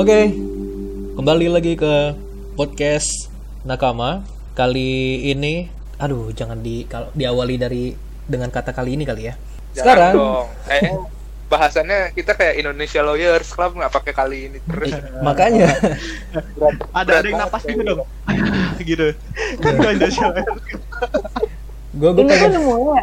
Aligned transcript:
Oke, 0.00 0.32
kembali 1.12 1.52
lagi 1.52 1.76
ke 1.76 2.16
podcast 2.56 3.28
Nakama. 3.68 4.24
Kali 4.56 5.20
ini, 5.28 5.68
aduh, 6.00 6.32
jangan 6.32 6.56
di 6.64 6.88
kalau 6.88 7.12
diawali 7.12 7.60
dari 7.60 7.92
dengan 8.24 8.48
kata 8.48 8.72
kali 8.72 8.96
ini 8.96 9.04
kali 9.04 9.28
ya. 9.28 9.36
Jangan 9.76 9.76
Sekarang, 9.76 10.14
dong. 10.16 10.46
Eh, 10.72 10.88
bahasannya 11.52 12.16
kita 12.16 12.32
kayak 12.32 12.64
Indonesia 12.64 13.04
Lawyers 13.04 13.52
Club 13.52 13.76
nggak 13.76 13.92
pakai 13.92 14.12
kali 14.16 14.38
ini 14.48 14.58
terus. 14.64 14.88
makanya, 15.28 15.68
ada 16.96 17.20
ada 17.20 17.26
yang 17.28 17.44
napas 17.44 17.68
gitu 17.68 17.84
dong 17.84 18.08
gitu 18.88 19.12
kan 19.60 19.72
gak 19.76 19.92
Indonesia 20.00 20.26
gue 21.92 22.10
gue 22.16 22.22
Ini 22.24 22.32
kan 22.32 22.40
pengen, 22.48 22.62
mulai 22.64 22.82
ya? 22.88 23.02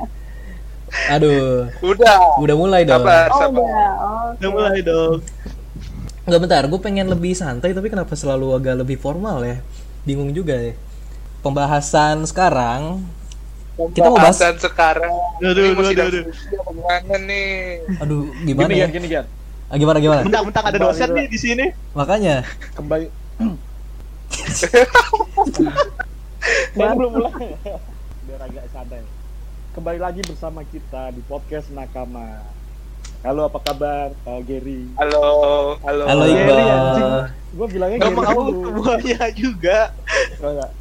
aduh, 1.13 1.69
Udah. 1.85 2.41
udah 2.41 2.55
mulai 2.57 2.81
dong. 2.89 3.05
Sabar, 3.05 3.29
Oh 3.29 3.37
sabar. 3.37 3.61
udah, 3.61 3.91
oh, 4.01 4.27
udah 4.41 4.49
mulai 4.49 4.79
dong 4.81 5.21
Nggak 6.27 6.41
bentar, 6.43 6.63
gue 6.67 6.79
pengen 6.83 7.07
lebih 7.07 7.31
santai 7.39 7.71
tapi 7.71 7.87
kenapa 7.87 8.11
selalu 8.11 8.51
agak 8.51 8.83
lebih 8.83 8.99
formal 8.99 9.47
ya? 9.47 9.63
Bingung 10.03 10.35
juga 10.35 10.59
ya. 10.59 10.75
Pembahasan 11.39 12.27
sekarang, 12.27 12.99
kita 13.95 14.11
mau 14.11 14.19
bahas, 14.19 14.35
Pembahasan 14.35 14.55
sekarang. 14.59 15.07
Aduh, 15.39 15.71
aduh, 15.71 15.87
aduh, 15.87 16.23
bagaimana 16.83 17.15
nih? 17.31 17.79
aduh, 18.03 18.27
gimana 18.43 18.67
gini 18.67 18.83
ya? 18.83 18.87
Gini 18.91 19.07
Gian. 19.07 19.25
Ah, 19.71 19.79
gimana 19.79 20.03
gimana? 20.03 20.21
mentang-mentang 20.27 20.65
ada 20.67 20.79
dosen 20.79 21.11
nih 21.15 21.27
di 21.31 21.39
sini 21.39 21.65
Makanya, 21.95 22.43
Kembali. 22.75 23.07
Saya 26.75 26.91
belum 26.91 27.11
mulai. 27.23 27.55
Biar 28.27 28.41
agak 28.43 28.67
santai. 28.75 28.99
Kembali 29.71 29.99
lagi 30.03 30.21
bersama 30.27 30.59
kita 30.67 31.15
di 31.15 31.23
podcast 31.23 31.71
Nakama. 31.71 32.56
Halo, 33.25 33.49
apa 33.49 33.59
kabar, 33.59 34.13
Pak 34.21 34.39
Gary? 34.45 34.87
Halo, 34.95 35.21
halo. 35.81 36.03
halo 36.05 36.23
Gary. 36.23 36.65
Gue 37.51 37.67
bilangnya 37.67 37.97
gak 37.99 38.13
Gary 38.13 38.17
mau 38.23 38.45
semuanya 38.47 39.21
juga 39.33 39.79
enggak. 40.37 40.71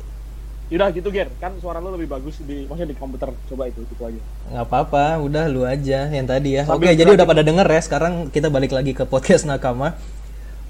Yaudah 0.67 0.91
gitu 0.91 1.09
Ger, 1.15 1.31
kan 1.39 1.55
suara 1.62 1.78
lu 1.78 1.95
lebih 1.95 2.11
bagus 2.11 2.43
di 2.43 2.67
maksudnya 2.67 2.91
di 2.91 2.98
komputer. 2.98 3.31
Coba 3.47 3.70
itu, 3.70 3.87
itu 3.87 4.03
aja. 4.03 4.19
nggak 4.51 4.67
apa-apa, 4.67 5.23
udah 5.23 5.47
lu 5.47 5.62
aja 5.62 6.11
yang 6.11 6.27
tadi 6.27 6.59
ya. 6.59 6.67
Sambil 6.67 6.91
Oke, 6.91 6.98
jadi 6.98 7.11
udah 7.15 7.23
pada 7.23 7.43
denger 7.47 7.67
ya. 7.67 7.81
Sekarang 7.81 8.12
kita 8.28 8.50
balik 8.50 8.75
lagi 8.75 8.91
ke 8.91 9.06
podcast 9.06 9.47
Nakama. 9.47 9.95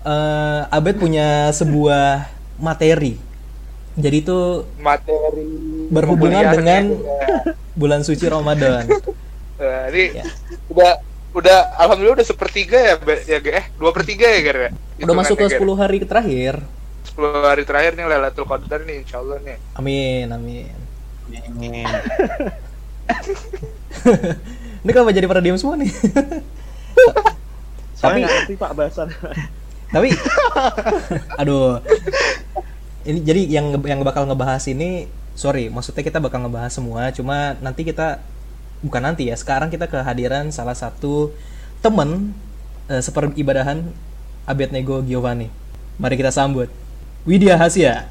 Eh, 0.04 0.60
Abed 0.68 1.00
punya 1.00 1.48
sebuah 1.50 2.28
materi. 2.60 3.16
Jadi 3.96 4.16
itu 4.20 4.68
Materi 4.76 5.88
Berhubungan 5.88 6.44
dengan 6.52 6.82
bulan 7.72 8.04
suci 8.04 8.28
Ramadan. 8.28 8.84
Eh, 9.56 9.84
ini 9.96 10.04
Ya. 10.12 10.24
udah 10.68 10.92
udah 11.36 11.76
alhamdulillah 11.76 12.16
udah 12.24 12.28
sepertiga 12.28 12.78
ya, 12.80 12.94
Be- 12.96 13.24
ya 13.28 13.38
Ge? 13.44 13.52
eh 13.60 13.68
dua 13.76 13.92
pertiga 13.92 14.24
ya 14.24 14.40
Ger 14.40 14.56
ya? 14.56 14.70
Udah 15.04 15.14
masuk 15.20 15.36
ke 15.36 15.52
10 15.52 15.60
hari 15.76 16.00
terakhir. 16.08 16.64
10 17.12 17.44
hari 17.44 17.62
terakhir 17.68 17.92
nih 17.92 18.08
Lailatul 18.08 18.48
Qadar 18.48 18.80
nih 18.88 19.04
Insya 19.04 19.20
Allah 19.20 19.36
nih. 19.44 19.60
Amin, 19.76 20.32
amin. 20.32 20.72
Ini 24.86 24.90
kenapa 24.94 25.12
jadi 25.12 25.26
pada 25.28 25.44
diem 25.44 25.58
semua 25.60 25.76
nih? 25.76 25.92
Tapi 28.02 28.22
ngerti 28.24 28.54
Pak 28.56 28.72
bahasan. 28.72 29.08
tapi 29.86 30.10
aduh. 31.40 31.78
Ini 33.06 33.18
jadi 33.22 33.42
yang 33.46 33.66
yang 33.86 34.00
bakal 34.02 34.26
ngebahas 34.26 34.66
ini 34.66 35.06
sorry, 35.38 35.70
maksudnya 35.70 36.02
kita 36.02 36.18
bakal 36.18 36.42
ngebahas 36.42 36.74
semua, 36.74 37.14
cuma 37.14 37.54
nanti 37.62 37.86
kita 37.86 38.18
bukan 38.84 39.02
nanti 39.04 39.28
ya, 39.28 39.36
sekarang 39.36 39.72
kita 39.72 39.88
kehadiran 39.88 40.48
salah 40.52 40.74
satu 40.76 41.32
temen 41.80 42.32
eh, 42.88 43.00
seperibadahan 43.00 43.84
Abednego 44.44 45.00
Giovanni. 45.04 45.52
Mari 45.96 46.14
kita 46.20 46.32
sambut 46.32 46.68
Widya 47.24 47.56
Hasya. 47.56 48.08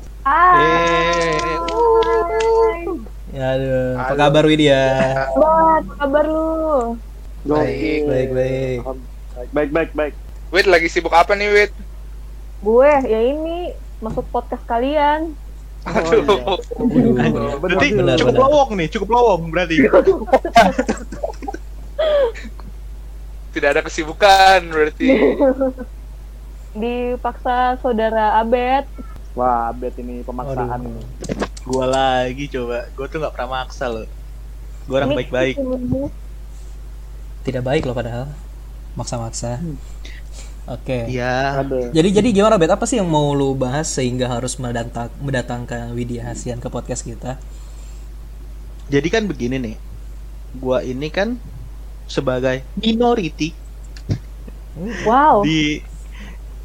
Ya, 3.35 3.45
aduh, 3.51 3.99
apa 3.99 4.15
Halo. 4.15 4.19
kabar 4.19 4.43
Widya? 4.47 4.81
Bang, 5.35 5.83
apa 5.83 5.93
kabar 5.99 6.25
lu? 6.25 6.95
Baik. 7.43 8.01
Baik, 8.07 8.29
baik. 8.31 8.79
Baik, 9.51 9.69
baik, 9.75 9.91
baik. 9.91 10.13
Wait 10.55 10.67
lagi 10.71 10.87
sibuk 10.87 11.11
apa 11.11 11.35
nih 11.35 11.51
Wit? 11.51 11.71
Gue, 12.63 12.91
ya 13.05 13.19
ini 13.21 13.75
masuk 13.99 14.23
podcast 14.31 14.63
kalian. 14.63 15.35
Aduh. 15.85 16.57
Berarti 17.61 17.87
Benar, 17.93 18.17
cukup 18.17 18.33
benar. 18.33 18.43
lowong 18.43 18.69
nih 18.73 18.87
cukup 18.89 19.09
lowong 19.11 19.41
berarti 19.49 19.75
Tidak 23.53 23.69
ada 23.71 23.81
kesibukan 23.81 24.59
berarti. 24.67 25.07
Dipaksa 26.73 27.79
saudara 27.79 28.35
Abed. 28.35 28.83
Wah, 29.31 29.71
bet 29.71 29.95
ini 29.95 30.19
pemaksaan 30.21 30.79
Waduh. 30.79 30.91
ini. 30.91 31.03
gua 31.65 31.85
lagi 31.87 32.45
coba 32.47 32.85
gua 32.93 33.05
tuh 33.05 33.17
nggak 33.17 33.33
pernah 33.33 33.49
maksa 33.57 33.89
loh 33.89 34.05
gua 34.85 35.01
orang 35.01 35.17
baik-baik 35.17 35.57
Tidak 37.41 37.61
baik 37.61 37.85
loh 37.85 37.93
padahal. 37.93 38.27
Maksa-maksa. 38.93 39.59
Oke. 40.65 41.05
iya 41.07 41.61
Ada. 41.61 41.93
Jadi 41.93 42.09
jadi 42.09 42.27
gimana 42.33 42.57
Bet? 42.57 42.73
Apa 42.73 42.89
sih 42.89 42.97
yang 42.97 43.05
mau 43.05 43.37
lu 43.37 43.53
bahas 43.53 43.85
sehingga 43.85 44.25
harus 44.25 44.57
mendatang, 44.57 45.13
mendatangkan 45.21 45.93
Widya 45.93 46.25
Hasian 46.25 46.57
ke 46.57 46.69
podcast 46.69 47.05
kita? 47.05 47.37
jadi 48.85 49.07
kan 49.09 49.25
begini 49.25 49.57
nih 49.57 49.75
gua 50.61 50.85
ini 50.85 51.09
kan 51.09 51.41
sebagai 52.05 52.61
minority 52.77 53.57
Wow. 55.07 55.41
di 55.41 55.79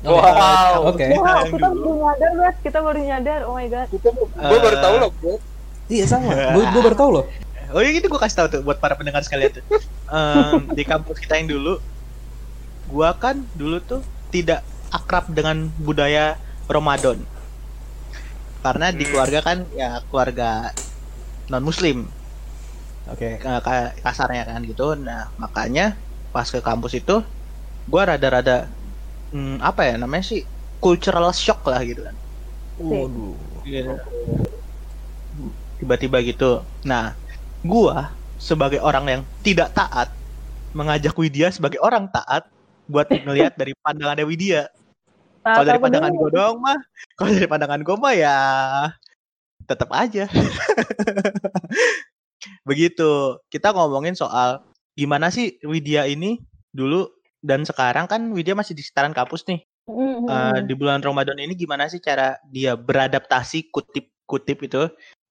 Oke. 0.02 0.18
Wow. 0.18 0.90
Oke. 0.90 1.06
Wow, 1.12 1.44
yang 1.44 1.52
kita 1.54 1.68
baru 1.70 1.92
nyadar, 1.94 2.30
Bet. 2.34 2.56
Kita 2.64 2.78
baru 2.80 3.00
nyadar. 3.04 3.40
Oh 3.46 3.54
my 3.54 3.68
god. 3.68 3.86
Gue 4.34 4.58
baru 4.58 4.76
tahu 4.80 4.94
loh, 4.96 5.10
gue. 5.20 5.36
Iya 5.92 6.04
sama. 6.08 6.32
Gue 6.56 6.64
gue 6.66 6.82
baru 6.82 6.96
tahu 6.96 7.10
loh. 7.14 7.24
Oh 7.70 7.78
iya 7.78 7.94
gitu 7.94 8.10
gue 8.10 8.18
kasih 8.18 8.36
tahu 8.42 8.46
tuh 8.50 8.60
buat 8.66 8.82
para 8.82 8.98
pendengar 8.98 9.22
sekalian 9.22 9.60
tuh. 9.60 9.64
Em, 10.10 10.72
di 10.74 10.82
kampus 10.82 11.22
kita 11.22 11.38
yang 11.38 11.54
dulu, 11.54 11.78
gua 12.90 13.14
kan 13.14 13.46
dulu 13.54 13.78
tuh 13.80 14.02
tidak 14.34 14.66
akrab 14.90 15.30
dengan 15.30 15.70
budaya 15.78 16.34
Ramadan. 16.66 17.22
Karena 18.60 18.92
di 18.92 19.06
Hmm. 19.06 19.10
keluarga 19.14 19.40
kan 19.40 19.58
ya 19.72 20.02
keluarga 20.10 20.74
non 21.48 21.64
Muslim 21.64 22.10
Oke. 23.10 23.40
kasarnya 24.04 24.44
kan 24.46 24.60
gitu. 24.66 24.94
Nah 24.98 25.30
makanya 25.40 25.96
pas 26.30 26.46
ke 26.46 26.60
kampus 26.62 26.94
itu, 26.98 27.22
gua 27.90 28.02
rada-rada 28.14 28.70
hmm, 29.34 29.58
apa 29.62 29.82
ya 29.86 29.94
namanya 29.98 30.26
sih 30.26 30.46
cultural 30.78 31.30
shock 31.34 31.66
lah 31.66 31.82
gitu 31.82 32.06
kan. 32.06 32.16
Waduh. 32.80 33.36
tiba-tiba 35.80 36.20
gitu. 36.20 36.60
Nah, 36.84 37.16
gua 37.64 38.12
sebagai 38.36 38.80
orang 38.84 39.04
yang 39.08 39.22
tidak 39.40 39.72
taat 39.72 40.12
mengajak 40.76 41.16
Widya 41.16 41.48
sebagai 41.52 41.80
orang 41.80 42.08
taat 42.12 42.46
buat 42.90 43.06
ngelihat 43.06 43.54
dari 43.54 43.72
pandangannya 43.78 44.26
Widya. 44.26 44.66
Kalau 45.40 45.64
dari 45.64 45.80
pandangan 45.80 46.12
gue 46.12 46.30
doang 46.34 46.58
mah, 46.60 46.76
kalau 47.16 47.30
dari 47.32 47.48
pandangan 47.48 47.80
gue 47.80 47.96
mah 47.96 48.14
ya 48.18 48.36
tetap 49.64 49.88
aja. 49.94 50.26
Begitu. 52.68 53.40
Kita 53.48 53.72
ngomongin 53.72 54.18
soal 54.18 54.66
gimana 54.98 55.30
sih 55.30 55.56
Widya 55.62 56.10
ini 56.10 56.42
dulu 56.74 57.08
dan 57.40 57.64
sekarang 57.64 58.04
kan 58.04 58.20
Widya 58.34 58.52
masih 58.52 58.76
di 58.76 58.82
sekitaran 58.84 59.14
kampus 59.14 59.46
nih. 59.48 59.64
Mm, 59.88 59.96
mm, 59.96 60.26
Eh, 60.28 60.28
mm. 60.28 60.60
di 60.68 60.74
bulan 60.76 61.00
Ramadan 61.00 61.40
ini 61.40 61.56
gimana 61.56 61.88
sih 61.88 62.02
cara 62.02 62.36
dia 62.46 62.76
beradaptasi 62.76 63.72
kutip-kutip 63.72 64.58
itu 64.66 64.82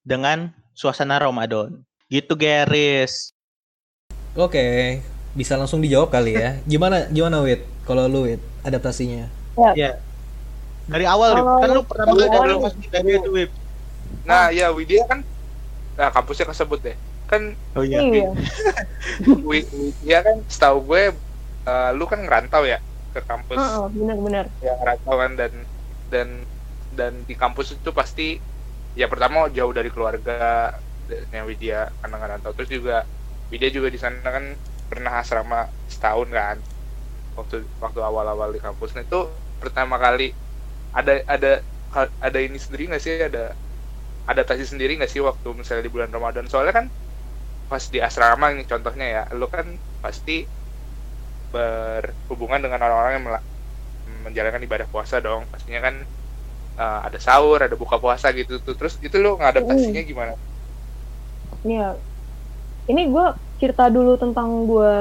dengan 0.02 0.50
suasana 0.74 1.22
Ramadan? 1.22 1.86
Gitu, 2.10 2.34
Geris. 2.34 3.30
Oke. 4.34 4.98
Bisa 5.34 5.54
langsung 5.54 5.78
dijawab 5.78 6.10
kali 6.10 6.34
ya. 6.34 6.58
Gimana 6.70 7.06
gimana 7.10 7.42
Wid? 7.44 7.62
Kalau 7.86 8.06
lu 8.10 8.26
Wid 8.26 8.40
adaptasinya? 8.66 9.26
Ya. 9.76 9.98
Dari 10.90 11.06
awal. 11.06 11.38
Kalau 11.38 11.58
kan 11.62 11.68
lu 11.70 11.82
pernah 11.86 12.04
dari 12.28 12.54
pas 12.58 12.74
di 12.74 12.86
PB 12.90 13.06
itu, 13.22 13.30
Wip. 13.30 13.50
Nah, 14.26 14.50
ya 14.50 14.74
Widya 14.74 15.06
kan 15.06 15.22
nah 16.00 16.08
kampusnya 16.10 16.48
kesebut 16.48 16.80
deh. 16.82 16.96
Kan 17.30 17.54
Oh 17.78 17.84
iya. 17.86 18.02
Iya. 18.02 18.30
Wi- 19.46 19.68
Widya 19.70 20.18
kan 20.26 20.36
setahu 20.50 20.82
gue 20.90 21.02
eh, 21.66 21.90
lu 21.94 22.04
kan 22.10 22.20
ngerantau 22.24 22.66
ya 22.66 22.78
ke 23.10 23.20
kampus 23.26 23.58
Heeh, 23.58 23.84
benar-benar. 23.94 24.44
yang 24.62 24.76
ngerantau 24.82 25.14
kan 25.18 25.30
dan 25.34 25.52
dan 26.10 26.28
dan 26.94 27.12
di 27.26 27.34
kampus 27.38 27.74
itu 27.74 27.90
pasti 27.94 28.38
ya 28.98 29.06
pertama 29.06 29.46
jauh 29.50 29.70
dari 29.70 29.90
keluarga 29.94 30.74
yang 31.34 31.46
Widya 31.46 31.90
karena 32.02 32.16
ngerantau 32.18 32.50
terus 32.54 32.70
juga 32.70 33.02
Widya 33.50 33.70
juga 33.70 33.88
di 33.90 33.98
sana 33.98 34.26
kan 34.26 34.44
pernah 34.90 35.22
asrama 35.22 35.70
setahun 35.86 36.28
kan. 36.28 36.56
Waktu 37.38 37.62
waktu 37.78 38.00
awal-awal 38.02 38.50
di 38.50 38.58
kampus. 38.58 38.98
Nah 38.98 39.06
itu 39.06 39.30
pertama 39.62 39.96
kali 40.02 40.34
ada 40.90 41.22
ada 41.30 41.52
ada 42.18 42.38
ini 42.42 42.58
sendiri 42.58 42.90
nggak 42.90 43.02
sih? 43.02 43.14
Ada 43.22 43.54
adaptasi 44.26 44.66
sendiri 44.66 44.98
nggak 44.98 45.10
sih 45.10 45.22
waktu 45.22 45.48
misalnya 45.54 45.86
di 45.86 45.92
bulan 45.94 46.10
Ramadan? 46.10 46.50
Soalnya 46.50 46.74
kan 46.74 46.86
pas 47.70 47.86
di 47.86 48.02
asrama 48.02 48.50
ini 48.50 48.66
contohnya 48.66 49.06
ya 49.06 49.22
lu 49.30 49.46
kan 49.46 49.78
pasti 50.02 50.42
berhubungan 51.54 52.62
dengan 52.62 52.82
orang-orang 52.82 53.14
yang 53.22 53.26
menjalankan 54.26 54.62
ibadah 54.66 54.86
puasa 54.90 55.22
dong. 55.22 55.46
Pastinya 55.54 55.80
kan 55.86 55.94
eh, 56.78 57.00
ada 57.06 57.18
sahur 57.22 57.62
ada 57.62 57.78
buka 57.78 58.02
puasa 58.02 58.34
gitu 58.34 58.58
tuh. 58.58 58.74
Terus 58.74 58.98
itu 58.98 59.16
lo 59.22 59.38
ngadaptasinya 59.38 60.02
gimana? 60.02 60.34
Iya. 61.62 61.94
Ini 62.90 63.02
gue 63.06 63.26
cerita 63.60 63.84
dulu 63.96 64.10
tentang 64.22 64.48
gue, 64.70 64.92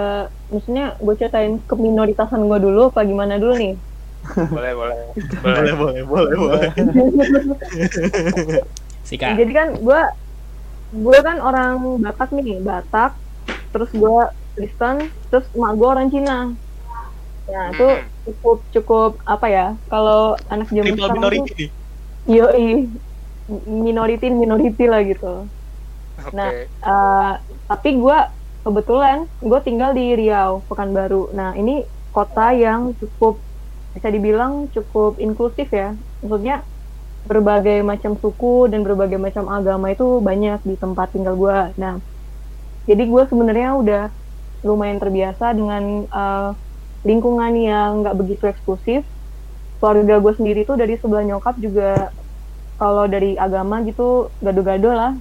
maksudnya 0.52 0.84
gue 1.06 1.14
ceritain 1.20 1.54
keminoritasan 1.70 2.42
gue 2.50 2.60
dulu, 2.66 2.80
apa 2.92 3.02
gimana 3.12 3.34
dulu 3.42 3.54
nih? 3.62 3.74
boleh 4.54 4.74
boleh 4.80 5.02
boleh 5.44 5.74
boleh 5.78 6.04
boleh 6.10 6.36
boleh 6.38 6.70
Sika. 9.04 9.30
Jadi 9.40 9.52
kan 9.58 9.68
gue, 9.86 10.00
gue 11.04 11.18
kan 11.28 11.38
orang 11.48 11.74
Batak 12.04 12.30
nih, 12.38 12.58
Batak. 12.68 13.12
Terus 13.72 13.92
gue 14.02 14.16
Kristen, 14.56 14.98
terus 15.30 15.46
emak 15.58 15.74
gue 15.80 15.88
orang 15.94 16.08
Cina. 16.14 16.34
Ya 17.52 17.60
itu 17.74 17.84
Hmm. 17.90 18.10
cukup 18.26 18.58
cukup 18.76 19.10
apa 19.34 19.46
ya? 19.56 19.66
Kalau 19.92 20.18
anak 20.54 20.68
zaman 20.78 20.98
sekarang 21.04 21.30
minority 21.30 21.38
tuh, 21.38 21.46
nih 21.56 21.70
yoi, 22.38 22.66
minority 23.86 24.28
minority 24.42 24.84
lah 24.92 25.02
gitu. 25.10 25.50
oke 26.18 26.36
Nah, 26.38 26.50
Eh, 26.80 27.32
tapi 27.68 27.90
gue 28.00 28.18
kebetulan 28.70 29.26
gue 29.42 29.60
tinggal 29.66 29.98
di 29.98 30.14
Riau 30.14 30.62
Pekanbaru. 30.70 31.34
Nah 31.34 31.58
ini 31.58 31.82
kota 32.14 32.54
yang 32.54 32.94
cukup 33.02 33.42
bisa 33.98 34.14
dibilang 34.14 34.70
cukup 34.70 35.18
inklusif 35.18 35.74
ya. 35.74 35.98
Maksudnya 36.22 36.62
berbagai 37.26 37.82
macam 37.82 38.14
suku 38.22 38.70
dan 38.70 38.86
berbagai 38.86 39.18
macam 39.18 39.50
agama 39.50 39.90
itu 39.90 40.22
banyak 40.22 40.62
di 40.62 40.78
tempat 40.78 41.10
tinggal 41.18 41.34
gue. 41.34 41.60
Nah 41.82 41.98
jadi 42.86 43.04
gue 43.10 43.24
sebenarnya 43.26 43.70
udah 43.74 44.04
lumayan 44.62 45.02
terbiasa 45.02 45.58
dengan 45.58 46.06
eh, 46.06 46.50
lingkungan 47.10 47.54
yang 47.58 48.06
nggak 48.06 48.18
begitu 48.22 48.46
eksklusif. 48.46 49.02
Keluarga 49.82 50.22
gue 50.22 50.34
sendiri 50.38 50.62
tuh 50.70 50.78
dari 50.78 50.94
sebelah 51.02 51.26
nyokap 51.26 51.58
juga 51.58 52.14
kalau 52.78 53.10
dari 53.10 53.34
agama 53.40 53.82
gitu 53.88 54.30
gado-gado 54.44 54.92
lah 54.94 55.12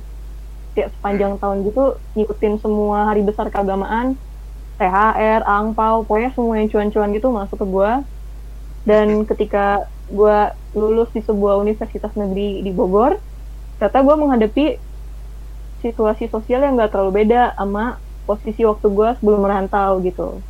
tiap 0.78 0.94
sepanjang 0.94 1.42
tahun 1.42 1.66
gitu 1.66 1.98
ngikutin 2.14 2.62
semua 2.62 3.10
hari 3.10 3.26
besar 3.26 3.50
keagamaan 3.50 4.14
THR, 4.78 5.42
angpau, 5.42 6.06
pokoknya 6.06 6.30
semua 6.38 6.54
yang 6.62 6.70
cuan-cuan 6.70 7.10
gitu 7.10 7.34
masuk 7.34 7.58
ke 7.58 7.66
gua. 7.66 8.06
Dan 8.86 9.26
ketika 9.26 9.82
gua 10.06 10.54
lulus 10.70 11.10
di 11.10 11.19
sebuah 11.19 11.58
universitas 11.58 12.14
negeri 12.14 12.62
di 12.62 12.70
Bogor 12.70 13.19
ternyata 13.76 13.98
gua 14.06 14.14
menghadapi 14.22 14.78
situasi 15.82 16.30
sosial 16.30 16.62
yang 16.62 16.78
gak 16.78 16.94
terlalu 16.94 17.26
beda 17.26 17.58
sama 17.58 17.98
posisi 18.22 18.62
waktu 18.62 18.86
gua 18.86 19.19
sebelum 19.19 19.42
merantau 19.42 19.98
gitu. 20.06 20.46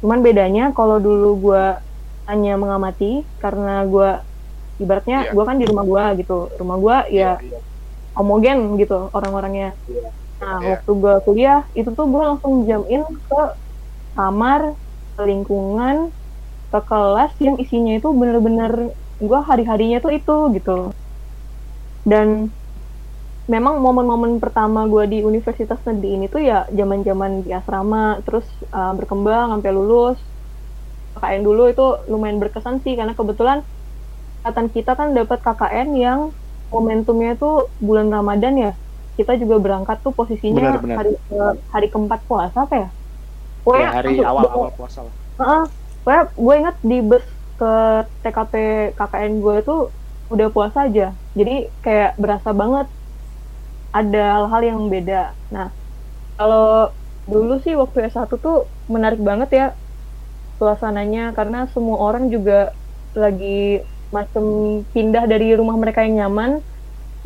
Cuman 0.00 0.24
bedanya 0.24 0.72
kalau 0.72 0.96
dulu 0.96 1.52
gua 1.52 1.84
hanya 2.24 2.56
mengamati 2.56 3.28
karena 3.36 3.84
gua 3.84 4.24
ibaratnya 4.80 5.28
Iya. 5.28 5.32
gua 5.36 5.44
kan 5.48 5.56
di 5.60 5.64
rumah 5.68 5.84
gua 5.84 6.04
gitu. 6.16 6.48
Rumah 6.56 6.76
gua 6.80 6.96
ya 7.12 7.36
Iya, 7.40 7.44
iya. 7.44 7.60
Homogen 8.16 8.58
gitu 8.80 8.94
orang-orangnya. 9.16 9.68
Iya. 9.88 10.08
Nah, 10.40 10.56
Iya. 10.60 10.68
waktu 10.72 10.90
gue 11.02 11.14
kuliah 11.26 11.60
itu 11.78 11.90
tuh 11.98 12.06
gue 12.12 12.22
langsung 12.28 12.54
jamin 12.68 13.02
ke 13.28 13.40
kamar, 14.16 14.62
ke 15.16 15.22
lingkungan, 15.30 15.96
ke 16.72 16.80
kelas 16.90 17.32
yang 17.46 17.56
isinya 17.62 17.92
itu 17.98 18.08
bener-bener 18.20 18.72
gue 19.28 19.40
hari-harinya 19.48 19.98
tuh 20.04 20.12
itu 20.18 20.36
gitu. 20.56 20.72
Dan 22.06 22.28
memang 23.54 23.74
momen-momen 23.84 24.32
pertama 24.42 24.80
gue 24.92 25.04
di 25.12 25.18
universitas 25.30 25.78
negeri 25.86 26.08
ini 26.18 26.24
tuh 26.34 26.42
ya 26.50 26.66
zaman-zaman 26.78 27.30
di 27.46 27.50
asrama, 27.58 28.18
terus 28.26 28.46
uh, 28.74 28.92
berkembang 28.98 29.46
sampai 29.54 29.70
lulus. 29.76 30.18
KKN 31.14 31.42
dulu 31.48 31.62
itu 31.72 31.84
lumayan 32.12 32.38
berkesan 32.42 32.76
sih 32.84 32.94
karena 32.98 33.14
kebetulan 33.18 33.58
angkatan 34.44 34.68
kita 34.76 34.92
kan 34.98 35.08
dapat 35.18 35.38
KKN 35.46 35.88
yang 36.04 36.20
momentumnya 36.72 37.36
itu 37.36 37.50
bulan 37.78 38.08
Ramadan 38.10 38.54
ya. 38.56 38.72
Kita 39.16 39.32
juga 39.40 39.56
berangkat 39.62 40.04
tuh 40.04 40.12
posisinya 40.12 40.60
Benar, 40.60 40.80
benar. 40.82 40.96
hari 41.00 41.12
ke- 41.16 41.56
hari 41.72 41.86
keempat 41.88 42.20
puasa 42.28 42.58
apa 42.68 42.74
ya? 42.74 42.80
Ya, 42.80 42.90
Pokoknya 43.64 43.88
hari 43.90 44.08
langsung- 44.14 44.30
awal-awal 44.30 44.70
puasa 44.76 45.00
lah. 45.06 45.14
Heeh. 45.40 45.62
Pokoknya 46.04 46.22
gue 46.36 46.54
inget 46.60 46.76
di 46.84 46.98
bus 47.02 47.26
ke 47.56 47.72
TKP 48.22 48.54
KKN 48.94 49.32
gue 49.40 49.56
tuh 49.64 49.80
udah 50.28 50.48
puasa 50.52 50.86
aja. 50.86 51.16
Jadi 51.32 51.72
kayak 51.80 52.14
berasa 52.20 52.52
banget 52.52 52.86
ada 53.90 54.24
hal-hal 54.38 54.62
yang 54.62 54.80
beda. 54.86 55.32
Nah, 55.50 55.72
kalau 56.36 56.92
dulu 57.24 57.58
sih 57.58 57.74
waktu 57.74 58.06
S1 58.06 58.28
tuh 58.38 58.70
menarik 58.86 59.18
banget 59.18 59.50
ya 59.50 59.66
suasananya 60.56 61.34
karena 61.34 61.66
semua 61.72 61.98
orang 61.98 62.28
juga 62.30 62.70
lagi 63.12 63.80
macam 64.14 64.44
pindah 64.94 65.24
dari 65.32 65.46
rumah 65.58 65.76
mereka 65.82 66.00
yang 66.06 66.14
nyaman 66.26 66.50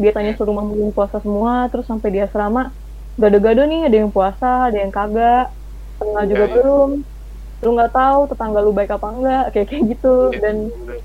biasanya 0.03 0.32
serumah 0.38 0.65
mungkin 0.71 0.91
puasa 0.97 1.17
semua 1.25 1.69
terus 1.71 1.87
sampai 1.91 2.09
di 2.15 2.21
asrama 2.25 2.73
gado-gado 3.21 3.62
nih 3.69 3.81
ada 3.88 3.97
yang 4.00 4.11
puasa 4.17 4.47
ada 4.73 4.77
yang 4.82 4.93
kagak 4.93 5.53
tengah 6.00 6.25
juga 6.31 6.44
iya. 6.49 6.55
belum 6.56 6.91
lu 7.65 7.69
nggak 7.77 7.93
tahu 7.97 8.21
tetangga 8.31 8.61
lu 8.65 8.73
baik 8.79 8.91
apa 8.97 9.06
enggak 9.17 9.43
kayak 9.53 9.67
kayak 9.71 9.85
gitu 9.93 10.09
Iya. 10.32 10.38
dan 10.44 10.56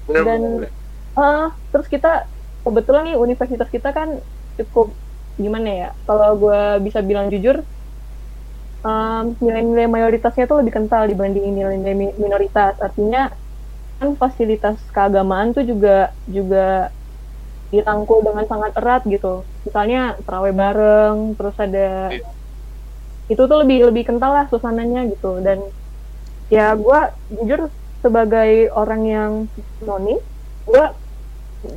Bener, 0.08 0.24
dan- 0.26 0.50
bener. 0.62 0.72
Ah, 1.16 1.48
terus 1.72 1.88
kita 1.88 2.08
kebetulan 2.66 3.04
nih 3.08 3.16
universitas 3.16 3.70
kita 3.72 3.90
kan 3.98 4.10
cukup 4.60 4.88
gimana 5.40 5.70
ya? 5.82 5.88
Kalau 6.08 6.30
gue 6.44 6.60
bisa 6.86 7.00
bilang 7.04 7.28
jujur, 7.32 7.56
em, 8.88 9.24
nilai-nilai 9.44 9.88
mayoritasnya 9.96 10.44
tuh 10.50 10.58
lebih 10.62 10.74
kental 10.78 11.04
dibanding 11.12 11.46
nilai-nilai 11.58 11.96
mi- 12.02 12.18
minoritas. 12.24 12.74
Artinya 12.86 13.20
kan 14.00 14.10
fasilitas 14.22 14.78
keagamaan 14.96 15.56
tuh 15.56 15.64
juga 15.72 16.12
juga 16.28 16.92
dirangkul 17.74 18.20
dengan 18.28 18.46
sangat 18.52 18.72
erat 18.80 19.02
gitu. 19.10 19.28
Misalnya 19.66 20.00
terawih 20.26 20.54
bareng, 20.56 21.18
terus 21.38 21.56
ada 21.58 21.88
Iya. 22.14 22.30
itu 23.32 23.42
tuh 23.50 23.58
lebih 23.66 23.78
lebih 23.90 24.04
kental 24.08 24.32
lah 24.38 24.46
suasananya 24.52 25.00
gitu. 25.14 25.42
Dan 25.46 25.60
ya 26.52 26.78
gue 26.78 27.00
jujur 27.34 27.74
sebagai 28.04 28.70
orang 28.74 29.02
yang 29.10 29.32
nonis, 29.82 30.22
gue 30.70 30.84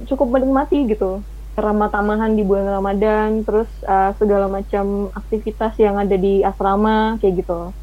cukup 0.09 0.29
menikmati 0.35 0.85
gitu 0.93 1.25
ramah 1.59 1.91
tamahan 1.91 2.39
di 2.39 2.43
bulan 2.47 2.71
Ramadan 2.79 3.43
terus 3.43 3.67
uh, 3.83 4.15
segala 4.15 4.47
macam 4.47 5.11
aktivitas 5.11 5.75
yang 5.83 5.99
ada 5.99 6.15
di 6.15 6.41
asrama 6.47 7.19
kayak 7.19 7.43
gitu 7.43 7.75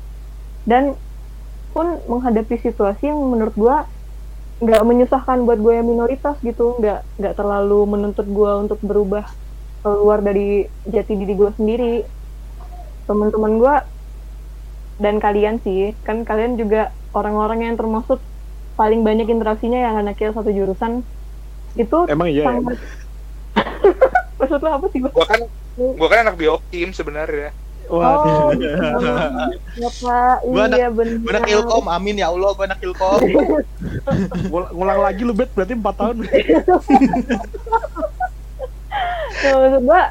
dan 0.64 0.96
pun 1.76 1.88
menghadapi 2.08 2.56
situasi 2.56 3.12
yang 3.12 3.20
menurut 3.20 3.56
gua 3.60 3.84
nggak 4.56 4.84
menyusahkan 4.88 5.44
buat 5.44 5.60
gue 5.60 5.74
yang 5.76 5.88
minoritas 5.88 6.40
gitu 6.40 6.80
nggak 6.80 7.04
nggak 7.20 7.34
terlalu 7.36 7.84
menuntut 7.84 8.24
gua 8.32 8.64
untuk 8.64 8.80
berubah 8.80 9.28
keluar 9.84 10.24
dari 10.24 10.72
jati 10.88 11.14
diri 11.20 11.34
gue 11.36 11.52
sendiri 11.60 11.96
teman-teman 13.04 13.60
gua 13.60 13.76
dan 14.96 15.20
kalian 15.20 15.60
sih 15.60 15.92
kan 16.08 16.24
kalian 16.24 16.56
juga 16.56 16.96
orang-orang 17.12 17.68
yang 17.68 17.76
termasuk 17.76 18.24
paling 18.80 19.04
banyak 19.04 19.28
interaksinya 19.28 19.92
yang 19.92 19.96
anaknya 20.00 20.32
satu 20.32 20.52
jurusan 20.52 21.04
itu 21.76 22.08
Emang 22.08 22.32
iya. 22.32 22.48
ya? 22.48 22.56
sangat 22.56 22.78
maksud 24.40 24.60
lo 24.64 24.70
apa 24.72 24.86
sih 24.92 25.00
gue 25.04 25.12
gua 25.12 25.28
kan 25.28 25.40
gua 25.76 26.08
kan 26.08 26.20
anak 26.32 26.40
biokim 26.40 26.96
sebenarnya 26.96 27.52
oh 27.88 28.00
Waduh. 28.52 28.76
Bapak, 29.82 30.36
Gua 30.42 30.64
anak- 30.66 30.80
iya 30.80 30.88
benar. 30.90 31.20
Gue 31.20 31.32
anak 31.32 31.50
ilkom, 31.50 31.86
amin 31.86 32.16
ya 32.18 32.28
Allah, 32.32 32.50
gue 32.52 32.66
anak 32.66 32.80
ilkom. 32.82 33.20
Ngul- 34.52 34.72
Ngulang 34.72 35.00
lagi 35.02 35.22
lu 35.22 35.34
bet 35.34 35.52
berarti 35.52 35.74
4 35.74 35.84
tahun. 35.94 36.16
Nah, 39.36 39.56
maksud 39.60 39.84
gua, 39.84 40.02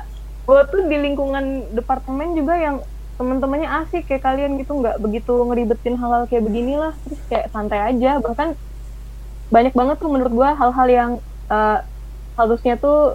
gua 0.44 0.60
tuh 0.68 0.84
di 0.84 0.96
lingkungan 1.00 1.44
departemen 1.72 2.36
juga 2.36 2.54
yang 2.54 2.76
teman-temannya 3.14 3.70
asik 3.82 4.04
kayak 4.04 4.20
kalian 4.20 4.58
gitu 4.58 4.74
nggak 4.74 4.98
begitu 4.98 5.32
ngeribetin 5.32 5.94
hal-hal 5.94 6.26
kayak 6.26 6.44
beginilah 6.44 6.92
terus 7.00 7.20
kayak 7.24 7.46
santai 7.48 7.78
aja 7.80 8.18
bahkan 8.18 8.58
banyak 9.48 9.70
banget 9.70 9.96
tuh 9.96 10.10
menurut 10.10 10.34
gua 10.34 10.52
hal-hal 10.52 10.86
yang 10.86 11.10
eh, 11.48 11.78
harusnya 12.34 12.74
tuh 12.76 13.14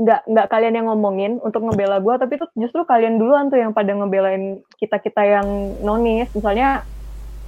nggak 0.00 0.20
nggak 0.26 0.46
kalian 0.48 0.74
yang 0.74 0.86
ngomongin 0.88 1.36
untuk 1.38 1.60
ngebela 1.60 2.00
gua 2.00 2.16
tapi 2.16 2.34
tuh 2.34 2.48
justru 2.56 2.82
kalian 2.82 3.20
duluan 3.20 3.52
tuh 3.52 3.60
yang 3.60 3.70
pada 3.70 3.92
ngebelain 3.92 4.64
kita 4.80 4.96
kita 4.96 5.20
yang 5.20 5.46
nonis 5.80 6.32
misalnya 6.32 6.88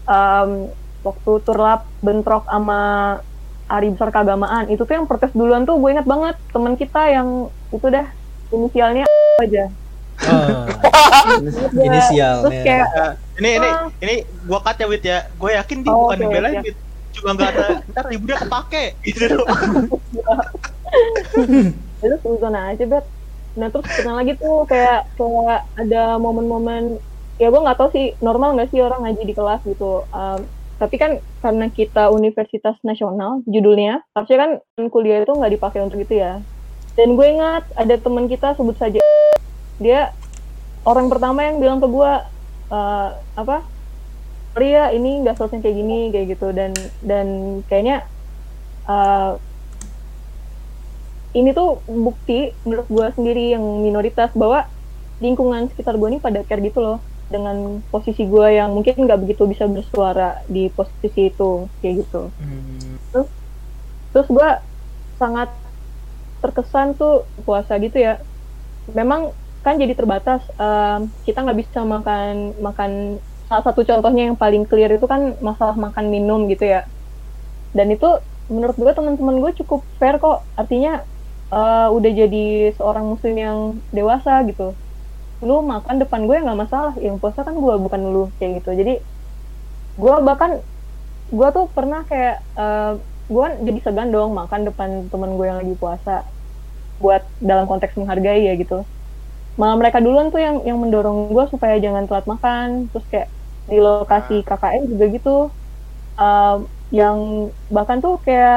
em, 0.05 0.69
waktu 1.01 1.33
turlap 1.43 1.89
bentrok 1.99 2.45
sama 2.45 2.81
hari 3.67 3.89
besar 3.89 4.13
keagamaan 4.13 4.69
itu 4.69 4.85
tuh 4.85 4.93
yang 4.93 5.09
protes 5.09 5.33
duluan 5.33 5.65
tuh 5.65 5.81
gue 5.81 5.91
inget 5.91 6.05
banget 6.05 6.37
teman 6.53 6.77
kita 6.77 7.09
yang 7.09 7.29
itu 7.71 7.87
dah 7.89 8.05
inisialnya 8.51 9.09
aja 9.39 9.73
Oh, 10.23 10.69
Terus 11.43 11.75
inisialnya. 11.75 12.63
kayak 12.63 12.89
ini 13.35 13.51
ini 13.59 13.67
Ah. 13.67 13.89
ini 13.99 14.15
gue 14.23 14.59
cut 14.61 14.77
ya 14.77 14.87
Wit 14.87 15.03
ya. 15.03 15.19
Gue 15.35 15.51
yakin 15.51 15.83
dia 15.83 15.91
Oh, 15.91 16.07
bukan 16.07 16.19
dibelain 16.21 16.53
siap. 16.53 16.65
Wit. 16.65 16.77
Cuma 17.11 17.31
nggak 17.35 17.49
ada 17.51 17.67
ntar 17.91 18.05
ibunya 18.07 18.37
kepake 18.39 18.85
gitu. 19.03 19.27
itu 22.05 22.17
suzon 22.25 22.57
aja 22.57 22.85
bet 22.89 23.07
nah 23.53 23.69
terus 23.69 23.85
pernah 23.85 24.15
lagi 24.25 24.33
tuh 24.41 24.65
kayak 24.65 25.13
kayak 25.19 25.61
ada 25.77 26.17
momen-momen 26.17 26.97
ya 27.43 27.49
gue 27.51 27.61
nggak 27.65 27.79
tahu 27.79 27.91
sih 27.97 28.07
normal 28.23 28.55
nggak 28.55 28.71
sih 28.71 28.81
orang 28.85 29.03
ngaji 29.03 29.23
di 29.27 29.35
kelas 29.35 29.61
gitu. 29.67 30.07
Em, 30.15 30.41
tapi 30.79 30.97
kan 30.99 31.13
karena 31.43 31.67
kita 31.71 32.11
universitas 32.11 32.77
nasional 32.87 33.43
judulnya 33.47 34.03
harusnya 34.15 34.39
kan 34.43 34.51
kuliah 34.91 35.23
itu 35.27 35.33
nggak 35.35 35.53
dipakai 35.59 35.81
untuk 35.83 35.99
itu 36.03 36.15
ya. 36.23 36.43
Dan 36.99 37.17
gue 37.19 37.27
ingat 37.27 37.65
ada 37.75 37.97
teman 37.99 38.27
kita 38.31 38.55
sebut 38.59 38.77
saja 38.79 39.01
dia 39.81 40.13
orang 40.87 41.09
pertama 41.13 41.41
yang 41.47 41.59
bilang 41.63 41.79
ke 41.83 41.89
gue 41.91 42.13
eh, 42.73 43.09
apa 43.43 43.57
Ria 44.53 44.93
ini 44.93 45.25
nggak 45.25 45.37
selesai 45.41 45.65
kayak 45.65 45.77
gini 45.81 45.99
kayak 46.15 46.27
gitu. 46.39 46.47
Dan 46.55 46.73
dan 47.03 47.27
kayaknya 47.67 48.07
eh, 48.89 49.33
ini 51.33 51.51
tuh 51.57 51.81
bukti 51.89 52.53
menurut 52.65 52.89
gue 52.89 53.07
sendiri 53.17 53.57
yang 53.57 53.65
minoritas 53.81 54.31
bahwa 54.37 54.69
lingkungan 55.23 55.71
sekitar 55.73 55.97
gue 55.97 56.09
ini 56.13 56.21
pada 56.21 56.45
care 56.45 56.61
gitu 56.61 56.83
loh 56.83 56.99
dengan 57.33 57.81
posisi 57.89 58.29
gue 58.29 58.47
yang 58.61 58.77
mungkin 58.77 59.09
nggak 59.09 59.21
begitu 59.25 59.49
bisa 59.49 59.65
bersuara 59.65 60.45
di 60.45 60.69
posisi 60.69 61.33
itu 61.33 61.67
kayak 61.81 61.95
gitu. 62.05 62.29
Hmm. 62.37 63.25
terus 64.13 64.29
gue 64.29 64.49
sangat 65.17 65.49
terkesan 66.45 66.99
tuh 67.01 67.25
puasa 67.49 67.81
gitu 67.81 67.97
ya. 67.97 68.21
Memang 68.93 69.33
kan 69.65 69.81
jadi 69.81 69.97
terbatas 69.97 70.45
em, 70.61 71.09
kita 71.25 71.41
nggak 71.41 71.59
bisa 71.65 71.81
makan 71.87 72.53
makan 72.61 72.91
salah 73.49 73.65
satu 73.65 73.87
contohnya 73.89 74.29
yang 74.29 74.37
paling 74.37 74.69
clear 74.69 74.91
itu 74.93 75.07
kan 75.09 75.39
masalah 75.41 75.79
makan 75.79 76.13
minum 76.13 76.45
gitu 76.53 76.69
ya. 76.69 76.85
Dan 77.73 77.89
itu 77.95 78.21
menurut 78.53 78.77
gue 78.77 78.93
teman-teman 78.93 79.41
gue 79.41 79.53
cukup 79.65 79.81
fair 79.97 80.21
kok. 80.21 80.45
Artinya 80.59 81.01
eh, 81.55 81.79
udah 81.97 82.11
jadi 82.21 82.39
seorang 82.77 83.05
muslim 83.13 83.35
yang 83.45 83.59
dewasa 83.97 84.31
gitu. 84.49 84.63
Lu 85.49 85.55
makan 85.73 85.97
depan 86.03 86.21
gue 86.29 86.37
nggak 86.45 86.61
masalah 86.65 86.93
yang 87.07 87.17
puasa 87.23 87.41
kan 87.47 87.57
gue 87.65 87.75
bukan 87.85 88.03
lu 88.15 88.21
kayak 88.39 88.53
gitu. 88.59 88.71
Jadi 88.81 88.93
gue 90.01 90.15
bahkan 90.29 90.51
gue 91.37 91.49
tuh 91.57 91.65
pernah 91.77 92.01
kayak 92.11 92.35
eh, 92.61 92.83
gue 93.35 93.47
jadi 93.67 93.79
segan 93.87 94.09
dong 94.15 94.31
makan 94.41 94.61
depan 94.69 94.91
temen 95.13 95.31
gue 95.39 95.47
yang 95.51 95.59
lagi 95.63 95.75
puasa 95.83 96.11
buat 97.05 97.23
dalam 97.49 97.67
konteks 97.71 97.95
menghargai 98.01 98.41
ya 98.49 98.53
gitu. 98.63 98.75
Malah 99.61 99.77
mereka 99.81 99.99
duluan 100.05 100.29
tuh 100.35 100.41
yang 100.47 100.57
yang 100.69 100.79
mendorong 100.83 101.19
gue 101.37 101.45
supaya 101.55 101.75
jangan 101.85 102.05
telat 102.09 102.27
makan 102.33 102.69
terus 102.91 103.07
kayak 103.13 103.29
di 103.71 103.77
lokasi 103.87 104.35
KKN 104.49 104.83
juga 104.93 105.05
gitu. 105.17 105.31
Eh, 106.21 106.51
yang 106.99 107.19
bahkan 107.77 107.99
tuh 108.05 108.15
kayak 108.27 108.57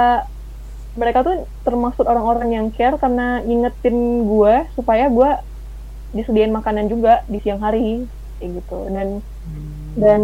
mereka 0.96 1.28
tuh 1.28 1.52
termasuk 1.68 2.08
orang-orang 2.08 2.50
yang 2.56 2.68
care 2.72 2.96
karena 2.96 3.44
ngingetin 3.44 4.26
gue 4.26 4.56
supaya 4.74 5.12
gue 5.12 5.32
disediain 6.16 6.56
makanan 6.56 6.88
juga 6.88 7.22
di 7.28 7.44
siang 7.44 7.60
hari 7.60 8.08
kayak 8.40 8.64
gitu. 8.64 8.88
Dan 8.90 9.20
dan 10.00 10.22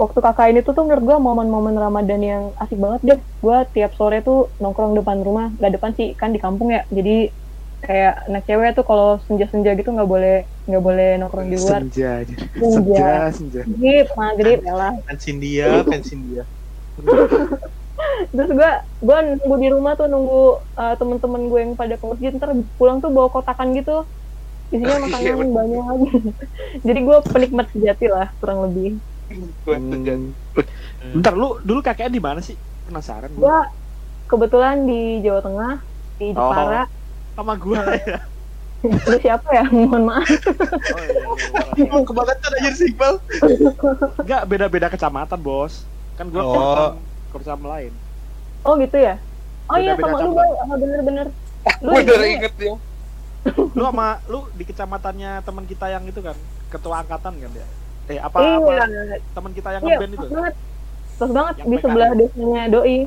waktu 0.00 0.18
KKN 0.20 0.56
itu 0.64 0.70
tuh 0.72 0.84
menurut 0.88 1.04
gue 1.04 1.16
momen-momen 1.20 1.76
Ramadan 1.76 2.20
yang 2.24 2.42
asik 2.56 2.80
banget 2.80 3.00
deh. 3.04 3.20
Gue 3.44 3.58
tiap 3.76 3.92
sore 3.94 4.24
tuh 4.24 4.56
nongkrong 4.56 4.96
depan 4.96 5.20
rumah 5.20 5.52
gak 5.60 5.76
depan 5.76 5.92
sih 5.92 6.16
kan 6.16 6.32
di 6.32 6.40
kampung 6.40 6.72
ya. 6.72 6.88
Jadi 6.88 7.28
kayak 7.78 8.26
anak 8.26 8.42
cewek 8.48 8.74
tuh 8.74 8.82
kalau 8.82 9.22
senja-senja 9.22 9.78
gitu 9.78 9.94
nggak 9.94 10.10
boleh 10.10 10.50
nggak 10.66 10.82
boleh 10.82 11.10
nongkrong 11.22 11.46
di 11.46 11.58
luar. 11.62 11.80
Senja 11.86 12.10
aja. 12.24 12.36
senja. 12.58 13.10
Senja. 13.30 13.62
maghrib 13.68 14.06
maghrib 14.18 14.58
ya 14.64 14.74
lah. 14.74 14.92
Pensin 15.06 15.36
dia, 15.38 15.68
pensin 15.86 16.18
dia. 16.26 16.42
terus 18.28 18.50
gue 18.50 18.70
gue 19.00 19.18
nunggu 19.38 19.56
di 19.56 19.68
rumah 19.68 19.92
tuh 19.94 20.06
nunggu 20.06 20.42
uh, 20.74 20.94
temen-temen 20.94 21.42
gue 21.46 21.58
yang 21.60 21.72
pada 21.74 21.94
ke 21.94 22.04
masjid 22.04 22.30
ntar 22.32 22.50
pulang 22.74 22.98
tuh 22.98 23.10
bawa 23.10 23.28
kotakan 23.28 23.72
gitu 23.72 24.04
isinya 24.68 24.96
Iya, 25.14 25.32
makanan 25.34 25.48
banyak 25.50 25.82
lagi 25.82 26.10
jadi 26.86 27.00
gue 27.00 27.16
penikmat 27.24 27.66
sejati 27.70 28.06
lah 28.06 28.28
kurang 28.36 28.66
lebih 28.66 28.98
Gue 29.62 29.76
Hmm. 30.98 31.14
Bentar, 31.14 31.30
lu 31.32 31.60
dulu 31.60 31.78
KKN 31.78 32.10
di 32.10 32.18
mana 32.18 32.40
sih? 32.40 32.58
Penasaran 32.82 33.30
gue 33.30 33.38
gua. 33.38 33.62
kebetulan 34.26 34.82
di 34.82 35.22
Jawa 35.22 35.38
Tengah 35.38 35.74
di 36.16 36.32
Oh. 36.32 36.50
Jepara 36.50 36.82
Sama 37.36 37.54
gua 37.54 37.86
ya. 37.94 38.18
lu 39.08 39.16
siapa 39.18 39.46
ya 39.52 39.64
mohon 39.68 40.06
maaf 40.06 40.26
Oh, 40.26 40.98
iya, 40.98 41.22
iya, 41.76 41.86
iya. 41.86 42.02
Kebangetan 42.02 42.50
aja 42.56 42.70
sih, 42.72 42.86
Iqbal. 42.88 43.14
Enggak, 44.18 44.42
beda-beda 44.46 44.86
kecamatan, 44.88 45.38
Bos. 45.38 45.86
Kan 46.16 46.30
gua 46.30 46.42
Oh. 46.42 46.90
kursan 47.28 47.60
lain. 47.60 47.92
Oh 48.68 48.76
gitu 48.76 48.96
ya 48.98 49.14
oh 49.66 49.76
iya 49.76 49.92
sama 49.94 50.18
lu 50.20 50.30
oh, 50.36 50.76
bener-bener 50.76 51.26
lu 51.80 51.90
Gue 51.90 52.00
di 52.00 52.06
udah 52.06 52.16
mana? 52.18 52.28
inget 52.30 52.54
ya. 52.56 52.74
Lu 53.76 53.82
sama 53.82 54.06
lu 54.24 54.40
di 54.52 54.64
kecamatannya 54.64 55.30
teman 55.42 55.64
kita 55.64 55.86
yang 55.88 56.04
itu 56.04 56.18
kan, 56.18 56.36
ketua 56.68 57.00
angkatan 57.02 57.32
kan 57.34 57.50
dia. 57.50 57.66
Eh, 58.06 58.16
apa 58.16 58.36
iya 58.40 58.56
apa 58.56 58.72
teman 59.30 59.52
kita 59.52 59.68
yang 59.70 59.82
iya 59.82 59.96
ngeband 59.96 60.12
itu? 60.12 60.18
pas 60.18 60.32
banget 60.32 60.54
pas 61.18 61.30
banget 61.30 61.54
Yang 61.54 61.66
di 61.66 61.70
PKN. 61.70 61.82
sebelah 61.84 62.10
desanya 62.14 62.62
doi 62.68 62.98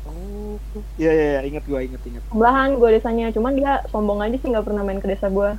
Oh. 0.00 0.56
Iya, 0.96 1.10
iya, 1.10 1.26
iya, 1.30 1.40
inget 1.44 1.64
gua, 1.64 1.78
inget, 1.80 2.00
inget. 2.02 2.22
sebelahan 2.26 2.70
gue 2.74 2.88
desanya 2.90 3.26
cuman 3.30 3.52
dia 3.54 3.72
sombong 3.86 4.18
aja 4.18 4.34
sih 4.34 4.48
nggak 4.48 4.64
pernah 4.64 4.82
main 4.82 4.98
ke 4.98 5.08
desa 5.08 5.28
gue 5.28 5.50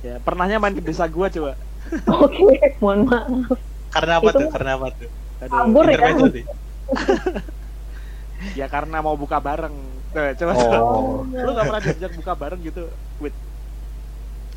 Ya, 0.00 0.14
pernahnya 0.18 0.56
main 0.56 0.72
ke 0.72 0.80
desa 0.80 1.04
gua 1.06 1.26
coba. 1.28 1.52
oke 2.16 2.46
mohon 2.78 3.00
maaf 3.04 3.58
Karena 3.88 4.12
apa 4.16 4.28
Itu- 4.28 4.38
tuh? 4.38 4.48
Karena 4.50 4.70
apa 4.74 4.86
tuh? 4.92 5.08
Aduh. 5.38 5.50
kabur 5.52 5.84
ya. 5.84 5.98
Ya 8.54 8.66
karena 8.70 9.02
mau 9.02 9.14
buka 9.18 9.38
bareng. 9.42 9.74
Tuh, 10.14 10.30
coba 10.38 10.52
coba. 10.56 10.76
Oh. 10.78 11.26
Lu 11.26 11.50
gak 11.52 11.66
pernah 11.68 11.82
diajak 11.84 12.12
buka 12.14 12.32
bareng 12.38 12.60
gitu? 12.62 12.82
Wait. 13.18 13.34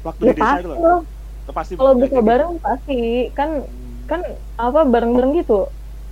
Waktu 0.02 0.22
ya 0.22 0.34
di 0.34 0.42
desa 0.42 0.58
itu 0.62 0.70
loh. 0.70 1.06
pasti 1.52 1.74
kalau 1.76 1.94
buka 2.00 2.16
gitu. 2.16 2.24
bareng 2.24 2.52
pasti 2.64 3.00
kan 3.36 3.50
Hmm. 3.68 4.08
kan 4.08 4.22
apa 4.56 4.88
bareng-bareng 4.88 5.36
gitu 5.44 5.68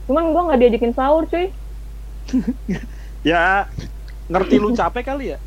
cuman 0.10 0.36
gue 0.36 0.42
nggak 0.52 0.60
diajakin 0.60 0.94
sahur 0.98 1.24
cuy 1.32 1.48
Ya 3.30 3.68
ngerti 4.32 4.56
lu 4.60 4.72
capek 4.76 5.04
kali 5.04 5.26
ya? 5.36 5.38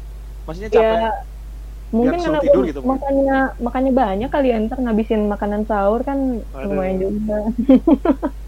Maksudnya 0.49 0.71
capek. 0.73 0.97
ya 0.97 1.13
mungkin 1.93 2.19
karena 2.25 2.41
tidur 2.41 2.63
gua 2.65 2.71
gitu, 2.73 2.81
makannya 2.89 3.39
makannya 3.61 3.93
banyak 3.93 4.31
kali 4.33 4.47
ya 4.49 4.57
ntar 4.65 4.79
ngabisin 4.81 5.23
makanan 5.29 5.63
sahur 5.69 6.01
kan 6.09 6.19
Aduh. 6.41 6.73
lumayan 6.73 6.97
juga 7.05 7.37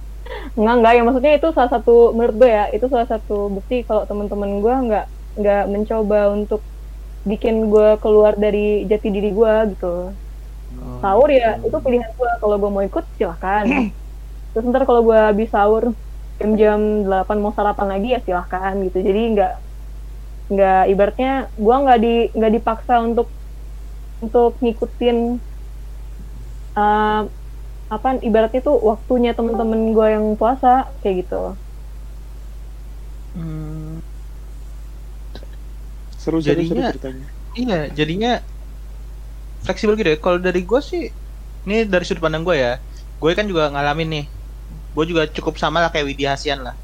enggak 0.57 0.75
enggak. 0.79 0.93
Ya 0.97 1.03
maksudnya 1.07 1.33
itu 1.39 1.49
salah 1.57 1.71
satu 1.75 1.91
menurut 2.17 2.37
gue 2.41 2.51
ya 2.59 2.65
itu 2.77 2.87
salah 2.93 3.09
satu 3.13 3.33
bukti 3.57 3.75
kalau 3.89 4.03
teman-teman 4.09 4.51
gue 4.65 4.75
nggak 4.87 5.05
nggak 5.41 5.63
mencoba 5.73 6.19
untuk 6.37 6.61
bikin 7.31 7.55
gue 7.73 7.89
keluar 8.03 8.33
dari 8.45 8.59
jati 8.91 9.09
diri 9.17 9.29
gue 9.39 9.53
gitu. 9.73 9.87
Sahur 11.03 11.29
ya 11.41 11.47
itu 11.67 11.77
pilihan 11.85 12.11
gue. 12.19 12.31
Kalau 12.41 12.57
gue 12.63 12.71
mau 12.75 12.85
ikut 12.89 13.05
silahkan 13.19 13.65
terus 14.53 14.65
ntar 14.71 14.83
kalau 14.89 15.03
gue 15.09 15.19
habis 15.29 15.49
sahur 15.55 15.85
jam-jam 16.41 16.81
8 17.07 17.39
mau 17.43 17.53
sarapan 17.59 17.89
lagi 17.95 18.09
ya 18.15 18.21
silahkan 18.27 18.73
gitu. 18.87 18.99
Jadi 19.09 19.21
nggak 19.35 19.53
nggak 20.53 20.81
ibaratnya 20.93 21.31
gue 21.65 21.75
nggak 21.85 21.99
di 22.05 22.09
nggak 22.37 22.53
dipaksa 22.57 22.95
untuk 23.09 23.27
untuk 24.25 24.51
ngikutin 24.63 25.19
eh, 26.77 27.21
apa 27.95 28.19
ibaratnya 28.21 28.61
tuh 28.61 28.77
waktunya 28.81 29.31
temen-temen 29.33 29.93
gue 29.93 30.07
yang 30.11 30.27
puasa 30.35 30.73
kayak 31.01 31.27
gitu 31.27 31.43
Hmm, 33.35 33.99
Seru 36.15 36.39
seru, 36.39 36.39
seru 36.39 36.47
Jadinya- 36.63 36.91
ceritanya. 36.95 37.27
iya, 37.53 37.79
jadinya 37.91 38.33
fleksibel 39.61 39.99
gitu 39.99 40.15
ya. 40.15 40.19
Kalau 40.23 40.39
dari 40.39 40.63
gue 40.63 40.79
sih, 40.79 41.11
ini 41.67 41.83
dari 41.83 42.07
sudut 42.07 42.23
pandang 42.23 42.47
gue 42.47 42.55
ya. 42.55 42.79
Gue 43.19 43.35
kan 43.35 43.43
juga 43.43 43.75
ngalamin 43.75 44.09
nih. 44.09 44.25
Gue 44.95 45.05
juga 45.05 45.27
cukup 45.27 45.59
sama 45.59 45.83
lah 45.83 45.91
kayak 45.91 46.07
Widya 46.07 46.39
Hasian 46.39 46.63
lah. 46.63 46.79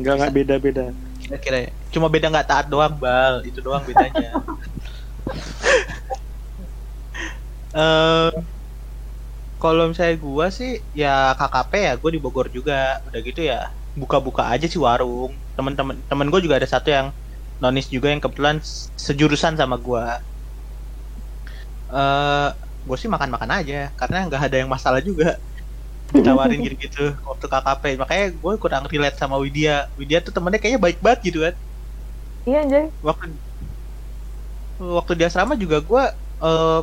Enggak 0.00 0.14
enggak 0.16 0.32
beda-beda. 0.32 0.84
Kira-kira 1.20 1.68
ya. 1.68 1.70
Cuma 1.92 2.08
beda 2.08 2.32
nggak 2.32 2.48
taat 2.48 2.66
doang, 2.72 2.96
Bal. 2.96 3.44
Itu 3.44 3.60
doang 3.60 3.84
bedanya. 3.84 4.40
Eh 7.70 8.30
kalau 9.62 9.82
misalnya 9.90 10.16
gua 10.26 10.46
sih 10.58 10.70
ya 11.00 11.08
KKP 11.38 11.72
ya 11.88 11.92
gue 12.00 12.10
di 12.16 12.20
Bogor 12.24 12.46
juga. 12.56 12.74
Udah 13.08 13.20
gitu 13.28 13.40
ya 13.50 13.58
buka-buka 14.00 14.42
aja 14.52 14.66
sih 14.72 14.80
warung. 14.86 15.32
Temen-temen 15.56 15.96
temen 16.10 16.26
gue 16.32 16.40
juga 16.44 16.56
ada 16.60 16.68
satu 16.74 16.88
yang 16.96 17.06
nonis 17.62 17.86
juga 17.94 18.08
yang 18.12 18.20
kebetulan 18.24 18.56
sejurusan 19.06 19.54
sama 19.60 19.76
gua. 19.86 20.04
Eh 21.90 22.48
gue 22.86 22.96
sih 23.00 23.10
makan-makan 23.14 23.50
aja 23.60 23.74
karena 23.98 24.16
nggak 24.26 24.42
ada 24.46 24.56
yang 24.62 24.70
masalah 24.74 25.00
juga. 25.08 25.36
Ditawarin 26.16 26.60
gitu-gitu 26.66 27.00
waktu 27.28 27.46
KKP 27.52 27.84
makanya 28.02 28.26
gue 28.42 28.54
kurang 28.62 28.84
relate 28.92 29.16
sama 29.22 29.36
Widya. 29.42 29.86
Widya 29.98 30.18
tuh 30.26 30.32
temennya 30.36 30.58
kayaknya 30.62 30.80
baik 30.86 30.98
banget 31.04 31.20
gitu 31.28 31.38
kan? 31.46 31.54
Iya 32.46 32.58
anjay. 32.62 32.84
Waktu 33.02 33.40
waktu 34.80 35.12
di 35.18 35.22
asrama 35.28 35.54
juga 35.60 35.78
gua 35.84 36.04
eh 36.40 36.80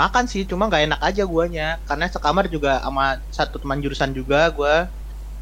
makan 0.00 0.24
sih 0.32 0.42
cuma 0.50 0.62
nggak 0.68 0.82
enak 0.88 1.00
aja 1.08 1.22
guanya. 1.32 1.64
Karena 1.88 2.04
sekamar 2.14 2.44
juga 2.54 2.70
sama 2.84 3.04
satu 3.38 3.56
teman 3.62 3.78
jurusan 3.84 4.10
juga 4.18 4.38
gua. 4.56 4.74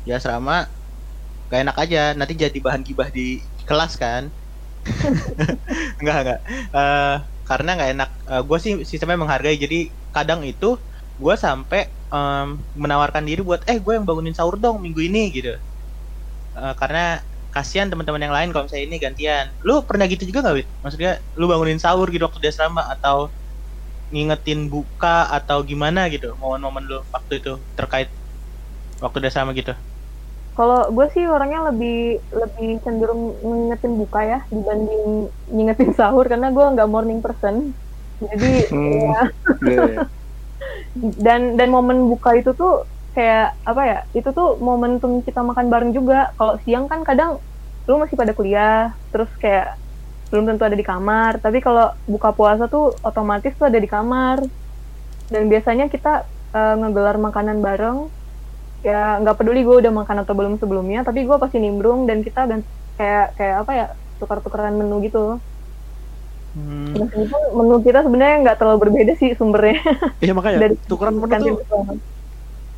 Di 0.06 0.10
asrama 0.16 0.54
nggak 1.46 1.60
enak 1.64 1.76
aja. 1.84 1.98
Nanti 2.18 2.34
jadi 2.44 2.58
bahan 2.66 2.82
gibah 2.88 3.08
di 3.16 3.22
kelas 3.68 3.92
kan. 4.02 4.24
Nggak 6.02 6.16
nggak. 6.24 6.38
Eh, 6.76 7.14
karena 7.48 7.70
nggak 7.76 7.90
enak. 7.94 8.10
Eh, 8.30 8.42
gua 8.48 8.58
sih 8.64 8.72
sistemnya 8.90 9.18
menghargai. 9.22 9.56
Jadi 9.64 9.76
kadang 10.14 10.40
itu 10.48 10.66
gue 11.20 11.34
sampai 11.36 11.80
em, 12.12 12.46
menawarkan 12.76 13.24
diri 13.28 13.40
buat 13.44 13.60
eh 13.70 13.78
gue 13.84 13.92
yang 13.96 14.04
bangunin 14.08 14.36
sahur 14.36 14.56
dong 14.60 14.76
minggu 14.84 15.00
ini 15.08 15.20
gitu. 15.36 15.52
Eh, 16.56 16.74
karena 16.80 17.20
kasihan 17.52 17.88
teman-teman 17.92 18.20
yang 18.24 18.34
lain 18.36 18.48
kalau 18.52 18.64
misalnya 18.68 18.86
ini 18.88 18.96
gantian. 19.00 19.46
Lu 19.66 19.84
pernah 19.88 20.04
gitu 20.08 20.22
juga 20.28 20.40
nggak 20.44 20.56
Wit? 20.58 20.68
maksudnya 20.84 21.12
lu 21.38 21.44
bangunin 21.50 21.80
sahur 21.80 22.06
gitu 22.12 22.22
waktu 22.28 22.40
di 22.44 22.48
asrama 22.52 22.82
atau 22.94 23.32
ngingetin 24.12 24.60
buka 24.72 25.08
atau 25.36 25.58
gimana 25.70 26.00
gitu 26.14 26.26
momen-momen 26.42 26.84
lu 26.90 26.96
waktu 27.14 27.32
itu 27.40 27.50
terkait 27.78 28.08
waktu 29.04 29.18
di 29.22 29.28
asrama 29.30 29.52
gitu 29.60 29.72
Kalau 30.56 30.78
gue 30.96 31.06
sih 31.14 31.24
orangnya 31.34 31.58
lebih 31.68 31.92
lebih 32.40 32.66
cenderung 32.84 33.22
ngingetin 33.46 33.92
buka 34.00 34.18
ya 34.30 34.36
dibanding 34.54 35.02
ngingetin 35.54 35.90
sahur 35.98 36.24
karena 36.32 36.46
gue 36.56 36.64
nggak 36.72 36.88
morning 36.94 37.20
person. 37.24 37.56
Jadi 38.26 38.46
Hmm. 38.70 39.12
ya, 39.12 39.18
Iya. 39.62 40.06
dan 41.26 41.40
dan 41.58 41.68
momen 41.76 41.98
buka 42.10 42.30
itu 42.40 42.50
tuh 42.60 42.70
kayak 43.14 43.56
apa 43.68 43.82
ya? 43.90 43.96
Itu 44.16 44.28
tuh 44.38 44.46
momentum 44.66 45.12
kita 45.26 45.40
makan 45.48 45.66
bareng 45.72 45.92
juga. 45.98 46.14
Kalau 46.38 46.54
siang 46.64 46.86
kan 46.92 47.00
kadang 47.08 47.30
lu 47.88 47.94
masih 48.02 48.16
pada 48.20 48.32
kuliah, 48.38 48.92
terus 49.12 49.30
kayak 49.42 49.66
belum 50.30 50.44
tentu 50.48 50.62
ada 50.66 50.76
di 50.76 50.86
kamar. 50.86 51.38
Tapi 51.38 51.58
kalau 51.62 51.92
buka 52.06 52.30
puasa 52.34 52.66
tuh 52.66 52.94
otomatis 53.02 53.52
tuh 53.54 53.66
ada 53.70 53.78
di 53.78 53.88
kamar. 53.88 54.42
Dan 55.30 55.50
biasanya 55.50 55.90
kita 55.90 56.26
eh, 56.54 56.74
ngegelar 56.78 57.16
makanan 57.18 57.58
bareng. 57.62 57.98
Ya 58.86 59.18
nggak 59.18 59.42
peduli 59.42 59.66
gue 59.66 59.82
udah 59.82 59.92
makan 59.92 60.22
atau 60.22 60.34
belum 60.36 60.62
sebelumnya, 60.62 61.02
tapi 61.02 61.26
gue 61.26 61.36
pasti 61.42 61.58
nimbrung 61.58 62.06
dan 62.06 62.22
kita 62.22 62.46
dan 62.46 62.62
kayak 62.94 63.34
kayak 63.34 63.56
apa 63.66 63.72
ya 63.74 63.86
tukar-tukaran 64.22 64.78
menu 64.78 65.02
gitu. 65.02 65.42
Hmm. 66.54 66.94
Menu 67.52 67.82
kita 67.82 68.06
sebenarnya 68.06 68.36
nggak 68.46 68.56
terlalu 68.62 68.78
berbeda 68.86 69.12
sih 69.18 69.34
sumbernya. 69.34 69.82
Iya 70.24 70.32
makanya 70.38 70.58
Dari 70.70 70.74
tukeran 70.86 71.18
menu 71.18 71.60
tuh 71.66 71.98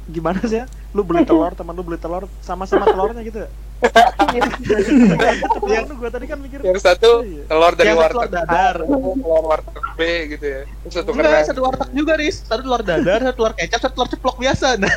gimana 0.08 0.40
sih 0.48 0.64
ya? 0.64 0.66
Lu 0.96 1.04
beli 1.04 1.22
telur, 1.28 1.52
teman 1.52 1.76
lu 1.76 1.84
beli 1.84 2.00
telur 2.00 2.24
sama-sama 2.40 2.88
telurnya 2.88 3.20
gitu. 3.20 3.44
Ya? 3.78 5.30
Yang 5.68 5.86
tadi 6.10 6.26
kan 6.26 6.38
mikir 6.38 6.58
Yang 6.60 6.78
satu 6.82 7.10
Iya. 7.22 7.42
telur 7.46 7.72
dari 7.72 7.86
Yang 7.88 7.98
warteg 7.98 8.14
telur 8.14 8.28
dadar. 8.28 8.74
Telur 8.82 9.44
warteg 9.44 9.84
B 9.94 10.00
gitu 10.30 10.46
ya. 10.46 10.60
Satu 10.88 11.10
Enggak, 11.12 11.26
keren. 11.30 11.44
satu 11.46 11.60
warteg 11.62 11.88
juga, 11.92 12.12
Riz. 12.16 12.36
Satu 12.42 12.62
telur 12.62 12.82
dadar, 12.82 13.18
satu 13.22 13.36
telur 13.36 13.52
kecap, 13.54 13.78
satu 13.80 13.94
telur 13.94 14.08
ceplok 14.08 14.36
biasa. 14.38 14.68
Nah. 14.78 14.94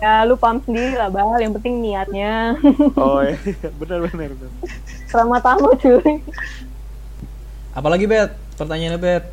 Ya 0.00 0.24
lu 0.24 0.32
paham 0.32 0.64
sendiri 0.64 0.96
lah 0.96 1.12
Bal, 1.12 1.36
yang 1.36 1.52
penting 1.52 1.84
niatnya. 1.84 2.56
Oh 2.96 3.20
iya, 3.20 3.36
benar 3.84 4.00
benar 4.00 4.32
benar. 4.32 4.50
Selamat 5.04 5.44
tamu 5.44 5.76
cuy. 5.76 6.24
Apalagi 7.70 8.08
Bet? 8.08 8.32
Pertanyaannya 8.56 8.96
Bet. 8.96 9.24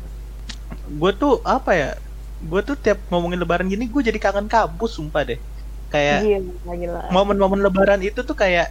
gue 0.88 1.12
tuh 1.16 1.40
apa 1.40 1.72
ya? 1.72 1.90
Gue 2.38 2.60
tuh 2.60 2.76
tiap 2.76 3.00
ngomongin 3.08 3.40
lebaran 3.40 3.64
gini, 3.64 3.88
gue 3.88 4.02
jadi 4.02 4.20
kangen 4.20 4.44
kampus, 4.44 5.00
sumpah 5.00 5.24
deh. 5.24 5.40
Kayak 5.88 6.20
gila. 6.68 7.08
momen-momen 7.08 7.64
lebaran 7.64 8.00
itu 8.04 8.20
tuh 8.20 8.36
kayak 8.36 8.68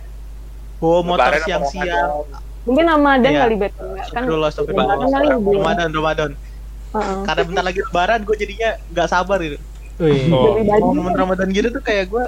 bawa 0.77 1.01
motor 1.01 1.33
siang-siang. 1.41 2.29
Mungkin 2.67 2.85
Ramadan 2.85 3.31
Iya. 3.31 3.41
kali 3.47 3.55
bet 3.57 3.73
kan. 4.13 4.23
Ramadan. 4.29 5.25
Ramadan, 5.41 5.89
Ramadan. 5.89 6.31
Heeh. 6.93 7.19
Karena 7.25 7.41
bentar 7.41 7.63
lagi 7.65 7.79
lebaran, 7.81 8.19
gue 8.21 8.35
jadinya 8.37 8.69
nggak 8.93 9.07
sabar 9.09 9.41
gitu. 9.41 9.57
Oh. 9.97 10.61
Momen 10.93 11.17
Ramadan 11.17 11.49
gitu 11.49 11.73
tuh 11.73 11.81
kayak 11.81 12.05
gue 12.13 12.25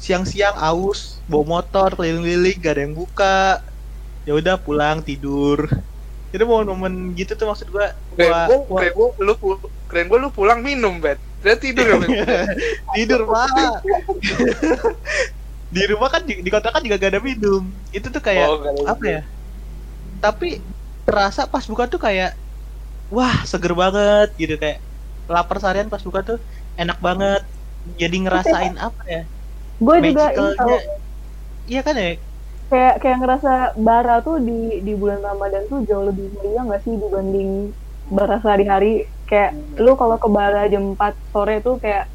siang-siang 0.00 0.56
aus, 0.58 1.22
bawa 1.28 1.60
motor 1.60 1.94
keliling-keliling, 1.94 2.56
gak 2.58 2.72
ada 2.74 2.82
yang 2.88 2.96
buka. 2.96 3.60
Ya 4.26 4.32
udah 4.34 4.56
pulang 4.58 5.04
tidur. 5.04 5.70
Itu 6.34 6.42
momen-momen 6.48 7.14
gitu 7.14 7.38
tuh 7.38 7.46
maksud 7.46 7.70
gue. 7.70 7.86
Keren 8.18 8.48
gua, 8.96 9.08
lu 9.20 9.32
keren 9.86 10.06
gua 10.08 10.18
lu 10.18 10.28
pulang 10.34 10.64
minum, 10.64 10.98
Bet. 10.98 11.20
Dia 11.40 11.56
tidur 11.56 11.86
ya, 11.88 12.44
tidur 12.96 13.20
pak. 13.24 13.80
di 15.70 15.82
rumah 15.86 16.08
kan 16.10 16.22
di, 16.26 16.34
di 16.44 16.50
kota 16.50 16.68
kan 16.74 16.82
juga 16.84 17.00
gak 17.00 17.12
ada 17.16 17.22
minum. 17.22 17.62
Itu 17.94 18.12
tuh 18.12 18.22
kayak 18.22 18.46
Oh, 18.50 18.60
apa 18.84 19.04
ya? 19.06 19.20
Tapi 20.20 20.60
terasa 21.08 21.48
pas 21.48 21.64
buka 21.64 21.88
tuh 21.88 22.00
kayak 22.00 22.36
wah 23.08 23.42
seger 23.48 23.72
banget 23.74 24.28
gitu 24.36 24.54
kayak 24.60 24.78
lapar 25.30 25.56
seharian 25.62 25.88
pas 25.88 26.02
buka 26.04 26.20
tuh 26.26 26.38
enak 26.76 26.98
banget. 27.00 27.42
Jadi 27.96 28.16
ngerasain 28.28 28.74
apa 28.76 29.02
ya? 29.08 29.22
Gue 29.80 29.96
juga 30.04 30.24
Iya 31.70 31.80
kan 31.86 31.94
ya? 31.96 32.10
kayak 32.70 33.02
kayak 33.02 33.18
ngerasa 33.18 33.52
bara 33.82 34.22
tuh 34.22 34.38
di 34.46 34.78
di 34.86 34.92
bulan 34.94 35.18
Ramadan 35.22 35.66
tuh 35.66 35.82
jauh 35.88 36.06
lebih 36.06 36.30
meriah 36.38 36.62
nggak 36.66 36.82
sih 36.86 36.94
dibanding 36.94 37.50
bara 38.10 38.36
sehari-hari. 38.42 39.06
Kayak 39.30 39.54
lu 39.78 39.94
kalau 39.94 40.18
ke 40.18 40.26
bara 40.26 40.66
jam 40.66 40.98
4 40.98 41.14
sore 41.30 41.62
tuh 41.62 41.78
kayak 41.78 42.10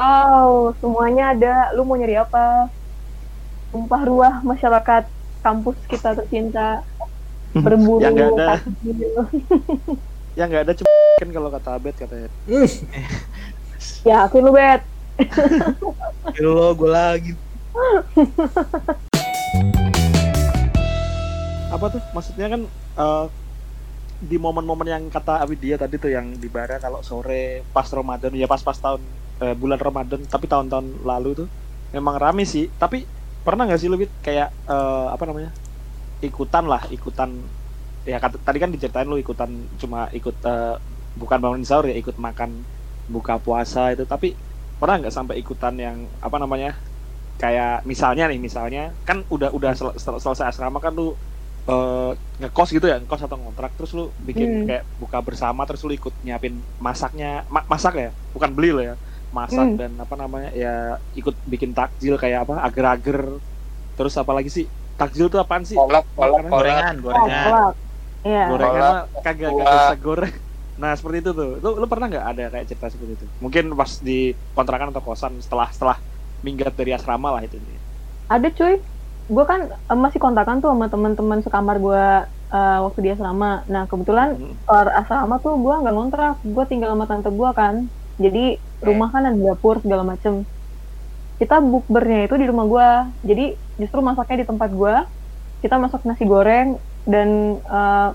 wow, 0.00 0.72
semuanya 0.80 1.36
ada. 1.36 1.54
Lu 1.76 1.84
mau 1.84 2.00
nyari 2.00 2.16
apa? 2.16 2.72
Tumpah 3.68 4.02
ruah 4.08 4.34
masyarakat 4.40 5.04
kampus 5.44 5.76
kita 5.92 6.16
tercinta 6.16 6.80
berburu 7.64 8.00
Yang 8.00 8.12
nggak 8.16 8.30
ada. 8.32 8.52
Yang 10.40 10.48
nggak 10.48 10.62
ada 10.64 10.72
cuma 10.72 10.90
kan 11.20 11.30
kalau 11.30 11.48
kata 11.52 11.68
Abed 11.76 11.94
katanya. 12.00 12.28
Ya, 14.08 14.24
aku 14.24 14.40
lu 14.40 14.56
bet. 14.56 14.80
Lo 16.40 16.72
gue 16.72 16.88
lagi. 16.88 17.32
Apa 21.68 21.86
tuh? 21.92 22.00
Maksudnya 22.16 22.48
kan 22.56 22.60
eh, 22.72 23.24
di 24.20 24.36
momen-momen 24.40 24.88
yang 24.94 25.04
kata 25.12 25.42
Awidia 25.44 25.74
tadi 25.82 25.94
tuh 26.02 26.10
yang 26.16 26.26
di 26.42 26.48
bara 26.56 26.76
kalau 26.84 27.00
sore 27.04 27.66
pas 27.74 27.88
Ramadan 27.98 28.32
ya 28.40 28.46
pas-pas 28.52 28.78
tahun 28.84 29.02
eh, 29.42 29.54
bulan 29.60 29.78
Ramadan 29.86 30.20
tapi 30.32 30.46
tahun-tahun 30.52 30.86
lalu 31.10 31.28
tuh 31.44 31.48
memang 31.94 32.16
rame 32.22 32.42
sih. 32.48 32.64
Tapi 32.80 32.96
pernah 33.44 33.62
nggak 33.68 33.80
sih 33.82 33.90
lebih 33.92 34.08
kayak 34.26 34.48
eh, 34.70 35.06
apa 35.14 35.24
namanya 35.28 35.50
ikutan 36.26 36.64
lah 36.72 36.82
ikutan 36.96 37.30
ya 38.10 38.16
kata, 38.24 38.36
tadi 38.46 38.58
kan 38.62 38.70
diceritain 38.74 39.08
lu 39.12 39.16
ikutan 39.24 39.50
cuma 39.80 39.98
ikut 40.18 40.36
eh, 40.50 40.74
bukan 41.20 41.38
bangun 41.44 41.62
sahur 41.68 41.84
ya 41.90 41.96
ikut 42.02 42.16
makan 42.26 42.50
buka 43.14 43.34
puasa 43.44 43.80
itu. 43.94 44.04
Tapi 44.12 44.26
pernah 44.80 44.94
nggak 45.00 45.14
sampai 45.18 45.36
ikutan 45.42 45.74
yang 45.86 45.98
apa 46.26 46.36
namanya 46.42 46.68
kayak 47.40 47.82
misalnya 47.90 48.24
nih 48.30 48.38
misalnya 48.46 48.80
kan 49.08 49.18
udah 49.34 49.50
udah 49.56 49.72
sel- 49.78 49.96
sel- 50.02 50.20
selesai 50.22 50.46
asrama 50.54 50.78
kan 50.84 50.92
lu 50.98 51.04
eh, 51.70 52.10
ngekos 52.40 52.68
gitu 52.76 52.86
ya 52.90 52.96
ngekos 53.00 53.22
atau 53.26 53.36
ngontrak 53.40 53.72
terus 53.78 53.90
lu 53.96 54.02
bikin 54.18 54.48
Hmm. 54.48 54.66
kayak 54.68 54.84
buka 55.00 55.18
bersama 55.24 55.62
terus 55.68 55.80
lu 55.86 55.92
ikut 55.94 56.14
nyiapin 56.24 56.54
masaknya 56.76 57.26
ma- 57.54 57.66
masak 57.72 57.94
ya 57.96 58.08
bukan 58.34 58.50
beli 58.56 58.68
lo 58.76 58.80
ya 58.84 58.94
masak 59.32 59.66
Hmm. 59.72 59.78
dan 59.80 59.90
apa 60.04 60.14
namanya 60.18 60.50
ya 60.52 60.72
ikut 61.14 61.34
bikin 61.52 61.70
takjil 61.78 62.14
kayak 62.22 62.38
apa 62.44 62.54
agar-agar 62.68 63.18
terus 63.96 64.14
apa 64.18 64.32
lagi 64.36 64.50
sih 64.50 64.66
takjil 64.98 65.26
tuh 65.32 65.40
apaan 65.42 65.64
sih 65.66 65.76
Kolak, 65.78 66.04
kolak, 66.14 66.42
kolak. 66.46 66.50
Gorengan, 66.52 66.94
Oh, 66.98 67.02
gorengan. 67.02 67.44
kelak. 67.48 67.74
Iya. 68.24 68.42
gorengan 68.50 68.74
Kolak, 68.74 68.92
mah 68.92 69.00
kagak 69.24 69.50
kagak 69.52 69.66
bisa 69.74 69.96
goreng 70.00 70.34
nah 70.74 70.90
seperti 70.98 71.16
itu 71.22 71.30
tuh 71.38 71.50
lu, 71.62 71.70
lu 71.78 71.86
pernah 71.86 72.06
nggak 72.10 72.26
ada 72.34 72.44
kayak 72.50 72.66
cerita 72.66 72.86
seperti 72.90 73.12
itu 73.14 73.26
mungkin 73.38 73.64
pas 73.78 73.92
di 74.02 74.34
kontrakan 74.50 74.90
atau 74.90 75.02
kosan 75.06 75.38
setelah 75.38 75.70
setelah 75.70 75.96
minggat 76.42 76.74
dari 76.74 76.90
asrama 76.90 77.30
lah 77.30 77.42
itu 77.46 77.56
Ada 78.28 78.48
cuy. 78.50 78.74
Gue 79.28 79.44
kan 79.50 79.60
eh, 79.90 79.98
masih 80.04 80.20
kontakan 80.24 80.56
tuh 80.62 80.68
sama 80.72 80.86
teman-teman 80.92 81.40
sekamar 81.46 81.76
gue 81.84 82.02
eh, 82.54 82.76
waktu 82.84 82.98
di 83.04 83.08
asrama. 83.14 83.46
Nah 83.72 83.82
kebetulan 83.90 84.28
Hmm. 84.68 84.88
asrama 85.00 85.34
tuh 85.44 85.52
gue 85.64 85.74
nggak 85.80 85.94
ngontrak. 85.96 86.32
Gue 86.54 86.64
tinggal 86.70 86.90
sama 86.92 87.06
tante 87.10 87.28
gue 87.32 87.50
kan. 87.60 87.74
Jadi 88.24 88.38
rumah 88.86 89.08
kan 89.14 89.22
ada 89.28 89.38
dapur 89.48 89.74
segala 89.84 90.02
macem. 90.12 90.34
Kita 91.40 91.54
bukbernya 91.72 92.18
itu 92.26 92.34
di 92.42 92.46
rumah 92.50 92.66
gue. 92.72 92.88
Jadi 93.28 93.42
justru 93.80 93.98
masaknya 94.08 94.36
di 94.42 94.46
tempat 94.50 94.70
gue. 94.80 94.94
Kita 95.62 95.76
masak 95.82 96.02
nasi 96.08 96.24
goreng 96.32 96.68
dan 97.12 97.28
eh, 97.74 98.08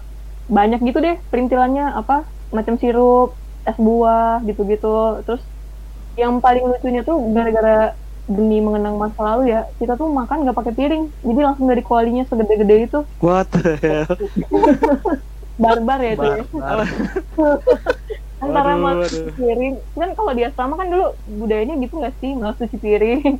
banyak 0.57 0.79
gitu 0.87 0.99
deh 1.05 1.15
perintilannya 1.31 1.83
apa 2.01 2.13
macam 2.57 2.75
sirup, 2.81 3.27
es 3.69 3.77
buah 3.87 4.43
gitu-gitu. 4.47 4.87
Terus 5.25 5.43
yang 6.21 6.33
paling 6.45 6.63
lucunya 6.71 7.01
tuh 7.09 7.17
gara-gara 7.35 7.71
demi 8.29 8.61
mengenang 8.61 9.01
masa 9.01 9.17
lalu 9.25 9.49
ya 9.49 9.65
kita 9.81 9.97
tuh 9.97 10.05
makan 10.13 10.45
nggak 10.45 10.57
pakai 10.57 10.73
piring. 10.77 11.09
Jadi 11.25 11.39
langsung 11.41 11.65
dari 11.65 11.81
kualinya 11.81 12.23
segede-gede 12.29 12.75
itu. 12.85 12.99
What 13.17 13.49
the 13.49 13.73
hell? 13.81 14.13
Barbar 15.61 15.99
ya 15.99 16.11
itu 16.13 16.23
ya. 16.23 16.45
Antara 18.45 18.77
waduh. 18.79 19.33
piring. 19.35 19.75
Kan 19.97 20.09
kalau 20.15 20.31
di 20.37 20.45
asrama 20.45 20.77
kan 20.77 20.87
dulu 20.93 21.17
budayanya 21.41 21.75
gitu 21.81 21.97
nggak 21.97 22.15
sih? 22.21 22.31
Nggak 22.37 22.53
cuci 22.61 22.77
piring. 22.77 23.33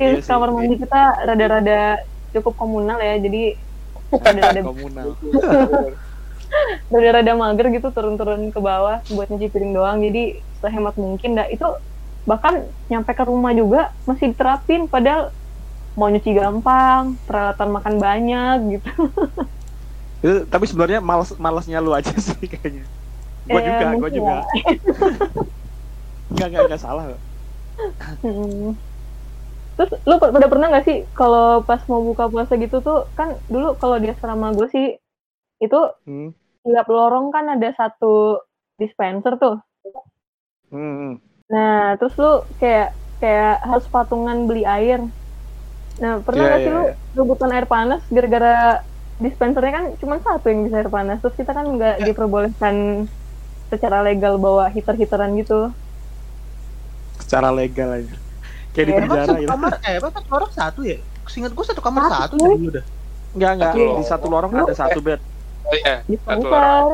Iya 0.00 0.16
Terus 0.16 0.24
sih, 0.24 0.30
kamar 0.30 0.48
mandi 0.54 0.74
kita 0.78 1.02
rada-rada 1.26 1.82
cukup 2.32 2.54
komunal 2.56 3.02
ya. 3.02 3.18
Jadi 3.18 3.58
rada-rada 4.24 4.60
komunal. 4.62 5.06
Rada-rada 6.88 7.32
mager 7.34 7.66
gitu 7.74 7.88
turun-turun 7.90 8.54
ke 8.54 8.60
bawah 8.62 9.02
buat 9.10 9.26
nyuci 9.28 9.50
piring 9.50 9.74
doang. 9.74 9.98
Jadi 9.98 10.38
sehemat 10.62 10.94
mungkin 10.94 11.36
dah. 11.36 11.50
Itu 11.50 11.66
bahkan 12.28 12.70
nyampe 12.90 13.12
ke 13.18 13.24
rumah 13.26 13.52
juga 13.56 13.90
masih 14.08 14.32
diterapin 14.34 14.86
padahal 14.92 15.34
mau 15.98 16.08
nyuci 16.12 16.32
gampang 16.36 17.20
peralatan 17.28 17.68
makan 17.76 17.96
banyak 18.00 18.56
gitu 18.78 18.90
Itu, 20.22 20.46
tapi 20.46 20.64
sebenarnya 20.70 21.00
malas 21.02 21.34
malasnya 21.34 21.78
lu 21.82 21.90
aja 21.98 22.14
sih 22.26 22.46
kayaknya 22.46 22.86
gua 23.50 23.60
Eh, 23.60 23.66
juga 23.68 23.86
gua 24.00 24.10
mungkin 24.10 24.14
juga 24.16 24.34
ya. 24.40 24.44
nggak 26.32 26.46
nggak 26.50 26.62
nggak 26.66 26.80
salah. 26.84 27.04
Hmm. 28.22 28.78
Terus 29.76 29.90
lu 30.08 30.14
pada 30.20 30.32
pada 30.36 30.48
pernah 30.52 30.66
nggak 30.70 30.84
sih 30.88 30.98
kalau 31.16 31.64
pas 31.68 31.80
mau 31.90 32.00
buka 32.08 32.24
puasa 32.32 32.52
gitu 32.60 32.76
tuh 32.86 32.98
kan 33.18 33.28
dulu 33.52 33.68
kalau 33.80 33.96
di 34.02 34.08
asrama 34.12 34.52
gue 34.56 34.68
sih 34.74 34.86
itu 35.64 35.78
Hmm. 36.06 36.30
tiap 36.66 36.88
lorong 36.96 37.26
kan 37.34 37.46
ada 37.54 37.68
satu 37.80 38.42
dispenser 38.80 39.34
tuh. 39.42 39.56
Hmm, 40.70 41.12
hmm. 41.14 41.31
Nah, 41.52 41.94
terus 41.94 42.14
lu 42.16 42.32
kayak 42.56 42.88
kayak 43.20 43.60
harus 43.62 43.86
patungan 43.86 44.48
beli 44.48 44.64
air. 44.66 45.04
Nah, 45.94 46.24
pernah 46.24 46.42
Iya, 46.42 46.48
nggak 46.48 46.60
sih 46.60 46.66
iya, 46.66 46.74
lu 46.74 46.82
iya. 46.82 46.94
rebutan 47.12 47.50
air 47.52 47.66
panas 47.66 48.02
gara-gara 48.08 48.56
dispensernya 49.16 49.72
kan 49.72 49.84
cuma 49.94 50.16
satu 50.18 50.48
yang 50.48 50.64
bisa 50.64 50.80
air 50.80 50.88
panas. 50.88 51.20
Terus 51.20 51.36
kita 51.36 51.52
kan 51.52 51.66
nggak 51.68 51.96
Iya. 51.98 52.06
diperbolehkan 52.08 53.06
secara 53.68 54.00
legal 54.00 54.36
bawa 54.36 54.68
heater-heateran 54.68 55.32
gitu. 55.38 55.70
secara 57.14 57.48
legal 57.48 57.88
aja 57.94 58.16
kayak 58.72 58.82
di 58.82 58.92
Iya. 58.92 59.00
Penjara 59.00 59.22
satu 59.22 59.32
gitu 59.38 59.48
kamar, 59.48 59.72
eh 59.80 59.94
apa 59.94 60.08
satu 60.10 60.28
orang 60.32 60.52
satu 60.52 60.80
ya? 60.82 60.96
Seingat 61.24 61.52
gue 61.52 61.64
satu 61.64 61.80
kamar 61.80 62.00
Satu. 62.02 62.12
satu 62.12 62.34
dari 62.36 62.56
dulu 62.58 62.70
dah. 62.72 62.84
nggak 63.32 63.50
nggak 63.54 63.72
Satu 63.72 63.80
di 63.96 64.04
satu 64.04 64.26
lorong 64.28 64.52
ada 64.52 64.74
satu 64.74 64.98
bed 65.00 65.20
Oh 65.62 65.72
iya, 65.72 65.94
satu 66.02 66.10
Dispenser. 66.10 66.50
orang. 66.50 66.84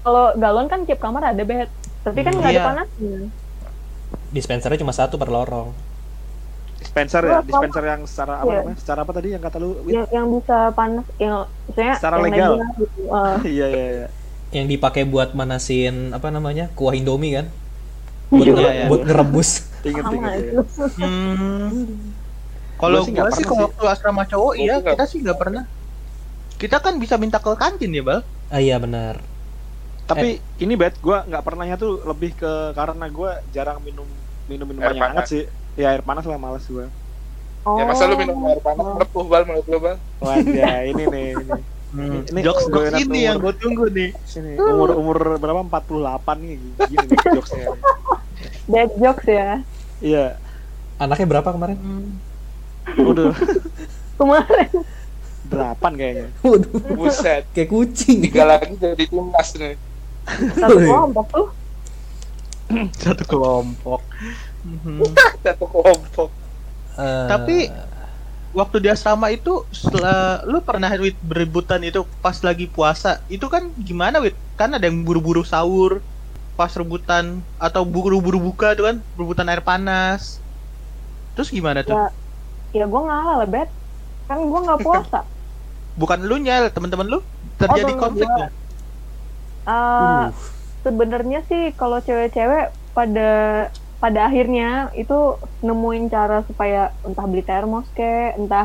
Kalau 0.00 0.24
galon 0.34 0.66
kan 0.66 0.80
tiap 0.82 0.98
kamar 0.98 1.22
ada 1.28 1.42
bed. 1.44 1.68
Tapi 2.00 2.18
kan 2.18 2.32
nggak 2.32 2.48
ada 2.48 2.56
Iya. 2.56 2.64
panasnya. 2.64 3.18
Dispensernya 4.30 4.78
cuma 4.78 4.92
satu 4.92 5.14
per 5.16 5.28
lorong. 5.28 5.70
dispenser 6.80 7.20
ya 7.22 7.44
dispenser 7.44 7.84
yang 7.84 8.02
secara 8.02 8.40
apa 8.40 8.48
Iya. 8.48 8.58
namanya 8.58 8.78
secara 8.80 8.98
apa 9.04 9.12
tadi 9.12 9.28
yang 9.30 9.42
kata 9.44 9.56
lu? 9.60 9.70
Yang, 9.84 10.06
yang 10.10 10.26
bisa 10.32 10.58
panas, 10.72 11.04
yang 11.20 11.36
misalnya 11.68 11.94
Secara 12.00 12.14
yang 12.16 12.24
legal. 12.24 12.52
gitu. 12.56 12.84
Iya 13.52 13.66
iya 13.68 13.86
iya 13.92 14.08
Yang 14.50 14.66
dipakai 14.74 15.02
buat 15.04 15.30
manasin 15.30 16.10
apa 16.10 16.32
namanya? 16.32 16.72
kuah 16.72 16.96
Indomie 16.96 17.36
kan? 17.36 17.46
Buat, 18.32 18.42
Iya, 18.42 18.52
nge- 18.56 18.74
iya. 18.74 18.86
buat 18.88 19.02
ngerebus. 19.04 19.50
inget 19.86 20.02
sama 20.02 20.16
inget 20.16 20.32
ya. 20.40 20.52
Hmm. 20.96 21.84
Kalau 22.74 23.00
Gua 23.04 23.28
sih 23.30 23.44
kalau 23.44 23.68
waktu 23.68 23.84
asrama 23.86 24.22
cowok 24.24 24.52
iya 24.56 24.74
kita 24.80 25.04
sih 25.04 25.20
nggak 25.20 25.36
pernah. 25.36 25.64
Kita 26.56 26.80
kan 26.80 26.96
bisa 26.96 27.14
minta 27.16 27.36
ke 27.36 27.52
kantin 27.54 27.92
ya 27.92 28.00
bal. 28.00 28.20
Ah 28.48 28.58
iya 28.58 28.80
benar. 28.80 29.20
Tapi 30.10 30.28
ini 30.58 30.74
bed 30.74 30.94
gua 30.98 31.22
nggak 31.22 31.42
pernahnya 31.42 31.76
tuh 31.76 32.02
lebih 32.02 32.34
ke 32.34 32.52
karena 32.72 33.06
gua 33.06 33.38
jarang 33.50 33.78
minum 33.80 34.06
minum 34.44 34.66
minuman 34.66 34.86
Air 34.86 34.96
yang 34.96 35.06
hangat 35.08 35.26
sih 35.26 35.42
ya 35.74 35.90
air 35.90 36.02
panas 36.02 36.24
lah 36.24 36.36
males 36.36 36.66
gua 36.66 36.90
Oh. 37.60 37.76
Ya 37.76 37.84
masa 37.84 38.08
lu 38.08 38.16
minum 38.16 38.40
air 38.46 38.56
panas 38.58 38.80
Oh. 38.80 38.96
melepuh 38.96 39.24
bal 39.26 39.44
menurut 39.44 39.66
lu 39.68 39.78
bal? 39.78 39.96
Wadah, 40.16 40.76
ini 40.80 41.04
nih, 41.04 41.26
ini. 41.36 41.60
Hmm. 41.92 42.24
Ini 42.24 42.40
jokes 42.40 42.64
gue 42.66 42.88
jokes 42.88 42.96
ini 42.96 43.04
umur. 43.12 43.26
yang 43.28 43.36
gue 43.36 43.54
tunggu 43.54 43.84
nih. 43.92 44.10
Ini 44.16 44.52
umur 44.56 44.88
umur 44.96 45.16
berapa? 45.36 45.60
48 45.60 46.40
nih, 46.40 46.56
gini 46.88 47.04
nih 47.04 47.18
jokesnya. 47.36 47.66
Dead 48.64 48.90
jokes 48.96 49.26
ya. 49.28 49.60
Iya, 50.00 50.26
Anaknya 50.96 51.26
berapa 51.28 51.48
kemarin? 51.50 51.76
udah 52.96 53.28
Kemarin. 54.16 54.70
delapan 55.44 55.92
kayaknya. 55.92 56.26
Waduh, 56.40 56.80
Buset. 56.96 57.44
kayak 57.52 57.68
kucing. 57.68 58.24
Tiga 58.24 58.48
lagi 58.48 58.72
jadi 58.72 59.04
timnas 59.04 59.52
nih. 59.52 59.76
Satu 60.56 60.78
kelompok 60.78 61.26
tuh. 61.30 61.48
Satu 63.02 63.22
kelompok. 63.26 64.00
Mhm. 64.64 64.98
Satu 65.44 65.64
kelompok. 65.66 66.28
Eh, 67.00 67.26
Tapi 67.28 67.56
waktu 68.50 68.76
di 68.82 68.88
asrama 68.90 69.30
itu 69.30 69.62
setelah 69.70 70.42
lu 70.42 70.58
pernah 70.62 70.90
Wit, 70.98 71.14
berebutan 71.22 71.82
itu 71.86 72.02
pas 72.18 72.34
lagi 72.42 72.66
puasa 72.66 73.22
itu 73.30 73.46
kan 73.46 73.70
gimana 73.78 74.18
Wit? 74.18 74.34
Kan 74.58 74.74
ada 74.74 74.86
yang 74.86 75.02
buru-buru 75.06 75.46
sahur 75.46 76.02
pas 76.58 76.68
rebutan 76.76 77.40
atau 77.56 77.88
buru-buru 77.88 78.36
buka 78.36 78.76
tuh 78.76 78.84
kan 78.92 78.96
berebutan 79.16 79.48
air 79.48 79.64
panas. 79.64 80.42
Terus 81.32 81.48
gimana 81.48 81.80
tuh? 81.80 81.96
Ya, 81.96 82.84
ya 82.84 82.84
gue 82.84 83.00
ngalah 83.00 83.34
lah, 83.40 83.48
Bet. 83.48 83.70
Kan 84.28 84.44
gue 84.44 84.60
nggak 84.60 84.80
puasa. 84.84 85.24
Bukan 86.00 86.20
lu 86.22 86.36
nyel, 86.36 86.68
teman-teman 86.68 87.06
lu 87.08 87.18
terjadi 87.56 87.92
temen 87.92 88.00
konflik 88.00 88.28
gua. 88.28 88.48
Dong. 89.68 89.74
Eh, 90.08 90.20
Sebenarnya 90.86 91.38
sih 91.50 91.62
kalau 91.80 91.98
cewek-cewek 92.06 92.64
pada 92.96 93.22
pada 94.02 94.20
akhirnya 94.28 94.64
itu 95.00 95.14
nemuin 95.66 96.04
cara 96.14 96.34
supaya 96.48 96.78
entah 97.06 97.24
beli 97.30 97.42
termos 97.48 97.86
kek, 97.96 98.34
entah 98.40 98.64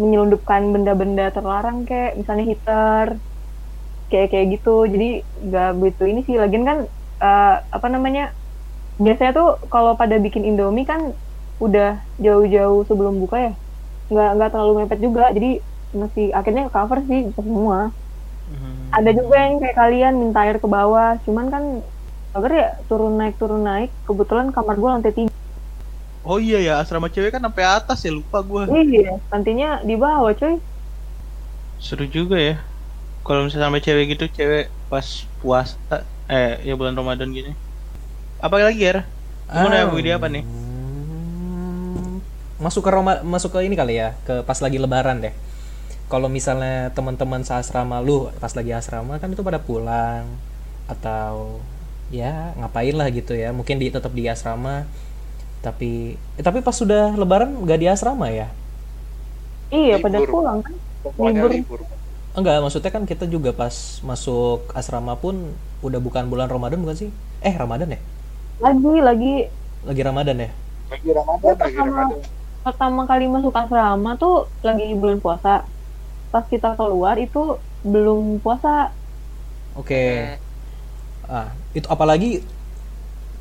menyelundupkan 0.00 0.62
benda-benda 0.74 1.22
terlarang 1.36 1.78
kek, 1.88 2.08
misalnya 2.20 2.44
heater, 2.50 3.08
kayak 4.10 4.26
kayak 4.32 4.46
gitu. 4.54 4.70
Jadi 4.92 5.04
nggak 5.46 5.66
begitu 5.80 6.02
ini 6.10 6.20
sih. 6.26 6.34
Lagian 6.42 6.64
kan 6.70 6.78
eh, 7.24 7.46
apa 7.76 7.86
namanya? 7.94 8.22
Biasanya 9.04 9.32
tuh 9.38 9.46
kalau 9.72 9.92
pada 10.00 10.16
bikin 10.24 10.44
Indomie 10.48 10.86
kan 10.92 11.02
udah 11.64 11.86
jauh-jauh 12.24 12.80
sebelum 12.90 13.14
buka 13.22 13.36
ya. 13.46 13.50
Nggak 14.12 14.28
nggak 14.36 14.50
terlalu 14.52 14.72
mepet 14.80 15.00
juga. 15.06 15.22
Jadi 15.36 15.48
masih 16.02 16.24
akhirnya 16.38 16.62
cover 16.74 16.98
sih 17.10 17.20
bisa 17.28 17.42
semua 17.48 17.78
Hmm. 18.48 18.88
ada 18.98 19.10
juga 19.12 19.36
yang 19.36 19.54
kayak 19.60 19.76
kalian 19.76 20.14
minta 20.16 20.38
air 20.44 20.56
ke 20.62 20.68
bawah 20.68 21.20
cuman 21.24 21.46
kan 21.52 21.64
agar 22.36 22.50
ya 22.52 22.68
turun 22.88 23.14
naik 23.20 23.34
turun 23.40 23.62
naik 23.64 23.90
kebetulan 24.08 24.48
kamar 24.52 24.74
gue 24.80 24.90
lantai 24.90 25.12
tiga 25.16 25.32
Oh 26.28 26.36
iya 26.36 26.58
ya, 26.60 26.72
asrama 26.82 27.08
cewek 27.08 27.32
kan 27.32 27.40
sampai 27.40 27.64
atas 27.64 28.04
ya, 28.04 28.12
lupa 28.12 28.44
gua. 28.44 28.68
iya 28.68 29.16
nantinya 29.32 29.80
di 29.88 29.94
bawah 29.96 30.32
coy 30.36 30.60
Seru 31.78 32.04
juga 32.10 32.36
ya. 32.36 32.54
Kalau 33.24 33.46
misalnya 33.46 33.70
sampai 33.70 33.82
cewek 33.86 34.04
gitu, 34.12 34.24
cewek 34.36 34.64
pas 34.90 35.06
puasa 35.40 35.76
eh 36.28 36.60
ya 36.68 36.74
bulan 36.76 36.96
Ramadan 36.98 37.30
gini. 37.32 37.52
Apa 38.44 38.60
lagi 38.60 38.82
ya? 38.82 39.08
Kamu 39.48 39.68
nanya 39.72 39.88
Widi 39.94 40.10
apa 40.12 40.26
nih? 40.28 40.44
Masuk 42.58 42.82
ke 42.84 42.90
Roma, 42.90 43.22
masuk 43.22 43.54
ke 43.54 43.58
ini 43.64 43.78
kali 43.78 43.96
ya, 44.02 44.12
ke 44.26 44.42
pas 44.42 44.58
lagi 44.58 44.76
lebaran 44.82 45.22
deh. 45.22 45.32
Kalau 46.12 46.28
misalnya 46.32 46.88
teman-teman 46.96 47.42
seasrama 47.48 47.96
lu 48.06 48.32
pas 48.42 48.52
lagi 48.58 48.72
asrama 48.72 49.12
kan 49.20 49.28
itu 49.34 49.42
pada 49.48 49.60
pulang 49.68 50.24
atau 50.92 51.60
ya 52.20 52.56
ngapain 52.58 52.94
lah 53.00 53.08
gitu 53.18 53.32
ya. 53.42 53.48
Mungkin 53.58 53.76
di 53.82 53.86
tetap 53.94 54.12
di 54.18 54.24
asrama 54.34 54.74
tapi 55.66 56.16
eh, 56.38 56.44
tapi 56.46 56.58
pas 56.66 56.76
sudah 56.82 57.14
lebaran 57.20 57.50
nggak 57.64 57.80
di 57.82 57.88
asrama 57.94 58.26
ya? 58.40 58.48
iya 59.78 59.94
pada 60.04 60.18
Libur. 60.18 60.28
pulang 60.30 60.58
kan 60.66 60.74
Pokoknya 61.04 61.42
Libur. 61.42 61.50
libur. 61.52 61.80
Enggak, 62.36 62.54
maksudnya 62.64 62.90
kan 62.96 63.04
kita 63.10 63.24
juga 63.34 63.50
pas 63.60 63.74
masuk 64.08 64.58
asrama 64.78 65.12
pun 65.22 65.36
udah 65.86 66.00
bukan 66.06 66.24
bulan 66.32 66.48
Ramadan 66.54 66.78
bukan 66.84 66.96
sih? 67.02 67.10
Eh, 67.46 67.54
Ramadan 67.62 67.88
ya? 67.96 68.00
lagi 68.64 68.92
lagi 69.06 69.32
Lagi 69.86 70.02
Ramadan 70.06 70.36
ya? 70.44 70.50
Lagi 70.90 71.08
Ramadan, 71.18 71.54
lagi 71.64 71.78
Pertama. 71.80 71.84
Ramadan. 71.88 72.20
pertama 72.66 73.02
kali 73.10 73.24
masuk 73.34 73.54
asrama 73.62 74.10
tuh 74.22 74.34
lagi 74.66 74.84
bulan 75.00 75.18
puasa 75.24 75.48
pas 76.32 76.44
kita 76.52 76.68
keluar 76.78 77.16
itu 77.26 77.38
belum 77.92 78.40
puasa 78.44 78.68
Oke. 79.74 80.36
Ah, 81.28 81.48
itu 81.76 81.86
apalagi 81.92 82.42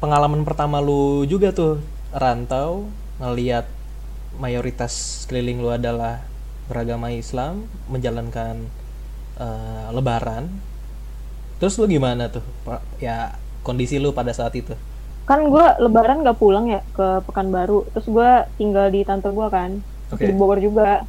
pengalaman 0.02 0.42
pertama 0.48 0.78
lu 0.84 1.26
juga 1.26 1.50
tuh 1.54 1.82
rantau 2.14 2.94
ngeliat 3.22 3.66
mayoritas 4.44 5.26
keliling 5.30 5.60
lu 5.64 5.70
adalah 5.74 6.14
beragama 6.70 7.08
Islam 7.14 7.54
menjalankan 7.94 8.56
eh, 9.40 9.88
lebaran. 9.96 10.46
Terus 11.60 11.78
lu 11.82 11.86
gimana 11.90 12.30
tuh? 12.30 12.46
Ya 13.02 13.38
kondisi 13.66 13.98
lu 14.02 14.14
pada 14.14 14.32
saat 14.34 14.54
itu. 14.58 14.74
kan 15.30 15.40
gue 15.54 15.66
lebaran 15.84 16.24
gak 16.28 16.40
pulang 16.42 16.66
ya 16.74 16.80
ke 16.96 17.04
Pekanbaru 17.28 17.80
terus 17.92 18.08
gue 18.16 18.30
tinggal 18.60 18.88
di 18.96 19.00
tante 19.08 19.28
gue 19.38 19.48
kan 19.58 19.72
Oke. 20.12 20.28
di 20.28 20.32
Bogor 20.40 20.60
juga 20.68 21.04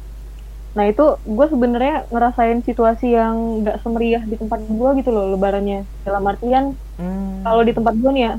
nah 0.75 0.85
itu 0.91 1.01
gue 1.37 1.45
sebenarnya 1.53 1.93
ngerasain 2.13 2.59
situasi 2.67 3.05
yang 3.17 3.35
gak 3.67 3.77
semeriah 3.83 4.21
di 4.31 4.35
tempat 4.41 4.59
gue 4.79 4.89
gitu 4.99 5.09
loh 5.15 5.23
lebarannya. 5.33 5.77
Dalam 6.05 6.23
artian 6.31 6.65
Hmm. 6.99 7.43
kalau 7.45 7.61
di 7.67 7.73
tempat 7.77 7.93
gue 8.01 8.09
nih 8.15 8.23
ya 8.27 8.33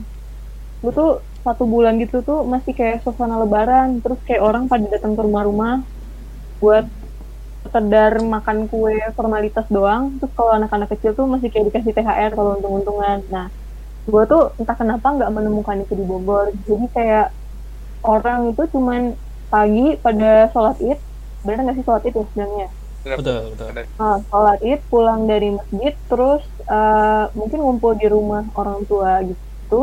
gue 0.83 0.93
tuh 1.01 1.09
satu 1.47 1.65
bulan 1.75 1.95
gitu 2.03 2.17
tuh 2.29 2.39
masih 2.53 2.73
kayak 2.79 2.97
suasana 3.05 3.37
lebaran 3.43 3.89
terus 4.03 4.19
kayak 4.27 4.43
orang 4.49 4.65
pada 4.73 4.87
datang 4.95 5.13
ke 5.17 5.23
rumah-rumah 5.27 5.73
buat 6.63 6.85
sekedar 7.65 8.13
makan 8.35 8.59
kue 8.71 8.95
formalitas 9.19 9.67
doang. 9.77 10.03
Terus 10.19 10.33
kalau 10.39 10.53
anak-anak 10.59 10.89
kecil 10.93 11.13
tuh 11.19 11.27
masih 11.33 11.49
kayak 11.53 11.67
dikasih 11.69 11.93
THR 11.97 12.33
kalau 12.39 12.51
untung-untungan. 12.57 13.19
Nah 13.35 13.47
gue 14.13 14.23
tuh 14.33 14.41
entah 14.61 14.77
kenapa 14.83 15.07
nggak 15.17 15.31
menemukan 15.37 15.79
itu 15.85 15.93
di 16.01 16.05
Bogor. 16.11 16.47
Jadi 16.69 16.87
kayak 16.97 17.25
orang 18.13 18.41
itu 18.53 18.63
cuman 18.75 19.01
pagi 19.53 19.81
pada 20.05 20.27
sholat 20.53 20.77
id 20.89 20.99
bener 21.45 21.59
nggak 21.63 21.77
sih 21.77 21.85
sholat 21.87 22.03
id 22.09 22.15
ya 22.19 22.25
sebenarnya? 22.31 22.67
Betul, 23.05 23.51
betul. 23.57 23.91
Nah, 24.01 24.17
sholat 24.29 24.59
id 24.71 24.81
pulang 24.91 25.21
dari 25.31 25.49
masjid 25.59 25.93
terus 26.11 26.43
eh, 26.77 27.25
mungkin 27.39 27.59
ngumpul 27.63 27.93
di 28.01 28.07
rumah 28.15 28.43
orang 28.61 28.79
tua 28.91 29.11
gitu 29.31 29.81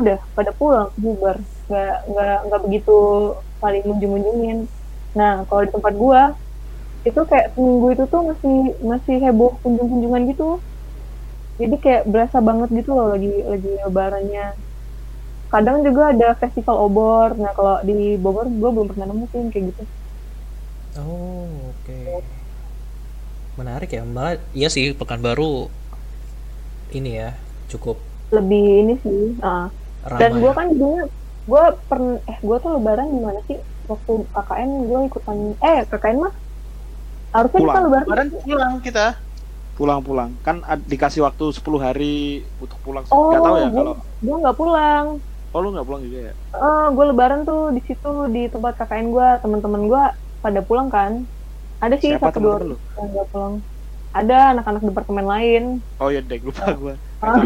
udah 0.00 0.18
pada 0.36 0.52
pulang 0.60 0.88
bubar. 1.02 1.36
Nggak 1.68 1.94
nggak 2.10 2.36
nggak 2.46 2.60
begitu 2.66 2.92
saling 3.62 3.84
munjung-munjungin 3.88 4.58
nah 5.18 5.32
kalau 5.48 5.62
di 5.66 5.72
tempat 5.76 5.94
gua 6.02 6.22
itu 7.08 7.20
kayak 7.30 7.46
seminggu 7.54 7.86
itu 7.94 8.04
tuh 8.12 8.22
masih 8.30 8.56
masih 8.92 9.16
heboh 9.24 9.52
kunjung-kunjungan 9.62 10.22
gitu. 10.32 10.44
Jadi 11.60 11.74
kayak 11.84 12.02
berasa 12.12 12.38
banget 12.48 12.68
gitu 12.78 12.90
loh 12.96 13.06
lagi 13.14 13.28
lagi 13.52 13.70
lebarannya. 13.84 14.42
Kadang 15.52 15.78
juga 15.86 16.02
ada 16.12 16.28
festival 16.42 16.76
obor. 16.86 17.28
Nah 17.42 17.52
kalau 17.58 17.74
di 17.88 17.94
Bogor 18.22 18.46
gue 18.60 18.70
belum 18.74 18.88
pernah 18.90 19.06
nemu 19.10 19.24
sih 19.32 19.40
kayak 19.52 19.64
gitu 19.74 19.82
Oh, 20.98 21.70
oke. 21.70 21.96
Menarik 23.56 23.90
ya. 23.96 24.02
Malah 24.04 24.36
iya 24.52 24.68
sih 24.68 24.92
Pekanbaru 24.92 25.68
ini 26.94 27.18
ya 27.18 27.30
cukup 27.70 27.98
lebih 28.36 28.62
ini 28.82 28.92
sih 29.04 29.18
ah. 29.46 29.64
ramai. 30.06 30.20
dan 30.20 30.32
gue 30.42 30.52
kan 30.58 30.66
dulunya 30.78 31.02
gue 31.50 31.62
pernah 31.88 32.14
eh 32.30 32.38
gue 32.48 32.56
tuh 32.64 32.70
lebaran 32.76 33.06
gimana 33.16 33.40
sih 33.48 33.58
waktu 33.90 34.12
KKN 34.34 34.70
gue 34.88 34.98
ikutan 35.08 35.38
eh 35.68 35.78
KKN 35.90 36.16
mah 36.24 36.32
harusnya 37.34 37.60
kita 37.66 37.70
Pulang. 37.72 37.84
lebaran 37.86 38.06
Kemarin 38.06 38.28
pulang 38.44 38.74
kita. 38.86 39.06
pulang-pulang 39.76 40.30
kan 40.40 40.64
ad- 40.64 40.88
dikasih 40.88 41.20
waktu 41.26 41.52
10 41.52 41.76
hari 41.76 42.14
untuk 42.56 42.80
pulang 42.80 43.04
Oh, 43.12 43.28
nggak 43.28 43.42
tahu 43.44 43.56
ya 43.60 43.68
gua- 43.68 43.76
kalau 43.76 43.94
gue 44.24 44.36
nggak 44.42 44.56
pulang 44.60 45.06
oh 45.52 45.60
lu 45.60 45.68
nggak 45.72 45.86
pulang 45.86 46.02
juga 46.04 46.18
ya 46.28 46.34
Eh 46.56 46.84
gue 46.96 47.04
lebaran 47.10 47.40
tuh 47.48 47.60
di 47.76 47.80
situ 47.86 48.08
di 48.34 48.40
tempat 48.52 48.72
KKN 48.78 49.06
gue 49.14 49.28
teman-teman 49.42 49.82
gue 49.92 50.02
pada 50.44 50.60
pulang 50.62 50.88
kan 50.88 51.12
ada 51.78 51.94
sih 52.00 52.14
Siapa 52.14 52.32
satu 52.32 52.38
dua 52.40 52.52
orang 52.56 52.68
yang 52.96 53.06
nggak 53.12 53.26
pulang 53.32 53.54
ada 54.16 54.36
anak-anak 54.56 54.82
departemen 54.88 55.26
lain 55.28 55.62
oh 56.00 56.08
ya 56.08 56.20
deh 56.24 56.40
lupa 56.40 56.66
gua 56.76 56.94
Ah. 57.24 57.40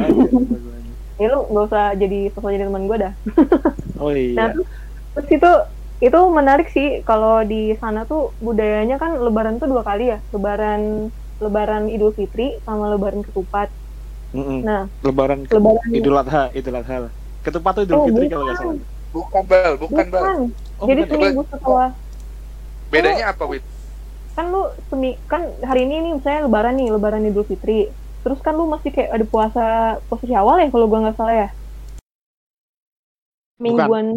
Ya, 1.21 1.29
lu 1.31 1.39
nggak 1.53 1.65
usah 1.69 1.85
jadi 1.95 2.33
sosok 2.33 2.51
jadi 2.51 2.65
teman 2.67 2.89
gue 2.89 2.97
dah 2.97 3.13
oh 4.03 4.11
Nah, 4.11 4.49
iya 4.49 4.51
terus, 4.57 4.69
terus 5.15 5.29
itu 5.37 5.51
itu 6.01 6.19
menarik 6.33 6.67
sih 6.73 7.05
kalau 7.05 7.45
di 7.45 7.77
sana 7.77 8.09
tuh 8.09 8.33
budayanya 8.41 8.97
kan 8.97 9.21
lebaran 9.21 9.61
tuh 9.61 9.69
dua 9.69 9.85
kali 9.85 10.09
ya. 10.09 10.19
Lebaran 10.33 11.13
lebaran 11.45 11.93
Idul 11.93 12.17
Fitri 12.17 12.57
sama 12.65 12.89
lebaran 12.89 13.21
ketupat. 13.21 13.69
Mm-mm. 14.33 14.65
Nah, 14.65 14.89
lebaran 15.05 15.45
lebaran 15.45 15.89
Idul 15.93 16.17
Adha 16.17 16.49
Idul 16.57 16.77
Adha 16.81 16.97
lah 17.05 17.13
ketupat 17.45 17.73
tuh 17.77 17.83
Idul 17.85 17.97
Oh, 18.01 18.05
Fitri 18.09 18.25
bukan. 18.27 18.33
kalau 18.33 18.45
nggak 18.49 18.59
salah 18.59 18.77
Bukan 19.11 19.43
bal, 19.45 19.73
bukan 19.77 20.07
bukan. 20.07 20.39
Oh, 20.81 20.87
Jadi 20.87 21.01
bukan 21.05 21.11
seminggu 21.11 21.43
setelah 21.51 21.89
Bedanya 22.91 23.31
apa, 23.31 23.47
Wit? 23.47 23.63
kan 24.41 24.49
lu 24.49 24.63
semi 24.89 25.19
kan 25.29 25.45
hari 25.67 25.85
ini 25.85 26.01
nih 26.01 26.13
misalnya 26.17 26.49
lebaran 26.49 26.75
nih, 26.81 26.89
lebaran 26.89 27.29
Idul 27.29 27.45
Fitri. 27.45 27.93
Terus 28.25 28.41
kan 28.41 28.57
lu 28.57 28.69
masih 28.73 28.89
kayak 28.89 29.11
ada 29.13 29.27
puasa 29.29 29.67
puasa 30.09 30.25
Syawal 30.25 30.65
ya 30.65 30.69
kalau 30.73 30.87
gua 30.89 31.05
nggak 31.05 31.19
salah 31.21 31.37
ya. 31.47 31.49
Mingguan 33.61 34.17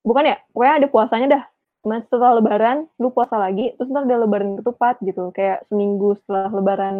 bukan 0.00 0.24
ya? 0.32 0.36
Pokoknya 0.56 0.74
ada 0.80 0.88
puasanya 0.88 1.28
dah. 1.28 1.44
Nah, 1.80 1.98
setelah 2.04 2.36
lebaran 2.36 2.88
lu 3.00 3.08
puasa 3.12 3.36
lagi, 3.40 3.72
terus 3.76 3.88
ntar 3.88 4.04
ada 4.04 4.20
lebaran 4.20 4.60
ketupat 4.60 5.00
gitu, 5.00 5.32
kayak 5.32 5.64
seminggu 5.68 6.16
setelah 6.24 6.52
lebaran 6.52 6.96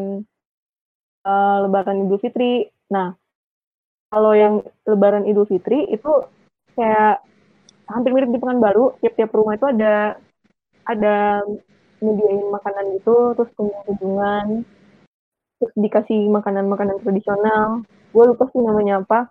eh, 1.24 1.56
lebaran 1.64 1.96
Idul 2.04 2.20
Fitri. 2.20 2.68
Nah, 2.92 3.12
kalau 4.12 4.32
yang 4.36 4.64
lebaran 4.88 5.28
Idul 5.28 5.48
Fitri 5.48 5.84
itu 5.88 6.12
kayak 6.76 7.24
hampir 7.88 8.12
mirip 8.12 8.32
di 8.32 8.40
Pekanbaru, 8.40 9.00
tiap-tiap 9.04 9.32
rumah 9.32 9.56
itu 9.56 9.68
ada 9.68 10.16
ada 10.90 11.46
nyediain 12.00 12.48
makanan 12.48 12.84
gitu, 12.98 13.36
terus 13.36 13.50
kunjung-kunjungan, 13.54 14.64
terus 15.60 15.74
dikasih 15.76 16.20
makanan-makanan 16.32 16.98
tradisional. 17.04 17.84
Gue 18.10 18.24
lupa 18.26 18.48
sih 18.50 18.58
namanya 18.58 19.04
apa, 19.04 19.30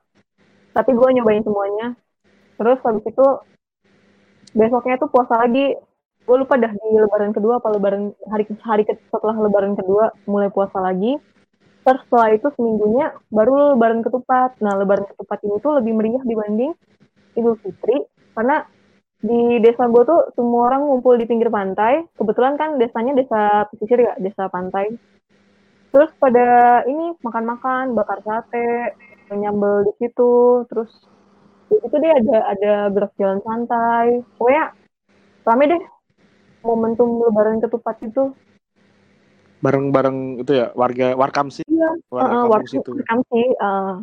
tapi 0.72 0.96
gue 0.96 1.08
nyobain 1.20 1.44
semuanya. 1.44 1.98
Terus 2.56 2.80
habis 2.86 3.04
itu 3.04 3.28
besoknya 4.54 4.96
tuh 5.02 5.10
puasa 5.12 5.36
lagi. 5.36 5.76
Gue 6.24 6.38
lupa 6.38 6.62
dah 6.62 6.70
di 6.70 6.88
lebaran 6.94 7.34
kedua 7.34 7.58
apa 7.58 7.74
lebaran 7.74 8.14
hari 8.30 8.46
hari 8.62 8.86
setelah 8.86 9.34
lebaran 9.34 9.74
kedua 9.74 10.14
mulai 10.30 10.54
puasa 10.54 10.78
lagi. 10.78 11.18
Terus 11.82 12.06
setelah 12.06 12.30
itu 12.38 12.48
seminggunya 12.54 13.18
baru 13.34 13.74
lebaran 13.74 14.06
ketupat. 14.06 14.62
Nah, 14.62 14.78
lebaran 14.78 15.10
ketupat 15.10 15.42
ini 15.42 15.58
tuh 15.58 15.82
lebih 15.82 15.98
meriah 15.98 16.22
dibanding 16.22 16.72
Idul 17.34 17.58
Fitri 17.64 18.06
karena 18.38 18.62
di 19.20 19.60
desa 19.60 19.84
gue 19.92 20.04
tuh 20.08 20.32
semua 20.36 20.72
orang 20.72 20.88
ngumpul 20.88 21.20
di 21.20 21.28
pinggir 21.28 21.52
pantai. 21.52 22.08
Kebetulan 22.16 22.56
kan 22.56 22.80
desanya 22.80 23.14
desa 23.16 23.68
pesisir 23.68 24.00
ya, 24.00 24.14
desa 24.16 24.48
pantai. 24.48 24.96
Terus 25.92 26.12
pada 26.22 26.82
ini 26.88 27.18
makan-makan, 27.20 27.98
bakar 27.98 28.24
sate, 28.24 28.96
nyambel 29.34 29.90
di 29.90 29.94
situ, 30.00 30.64
terus 30.72 30.92
di 31.70 31.78
situ 31.84 31.96
deh 32.00 32.14
ada 32.14 32.38
ada 32.56 32.74
gerak 32.94 33.14
jalan 33.20 33.42
santai. 33.44 34.24
Pokoknya 34.40 34.72
rame 35.44 35.64
deh 35.68 35.82
momentum 36.64 37.24
lebaran 37.24 37.60
ketupat 37.64 38.00
itu. 38.04 38.32
bareng-bareng 39.60 40.40
itu 40.40 40.56
ya 40.56 40.72
warga 40.72 41.20
warkam 41.20 41.52
sih 41.52 41.68
Iya, 41.68 41.92
warga 42.08 42.64
situ 42.64 42.96
rekam 42.96 43.20
sih 43.28 43.44
eh, 43.44 43.94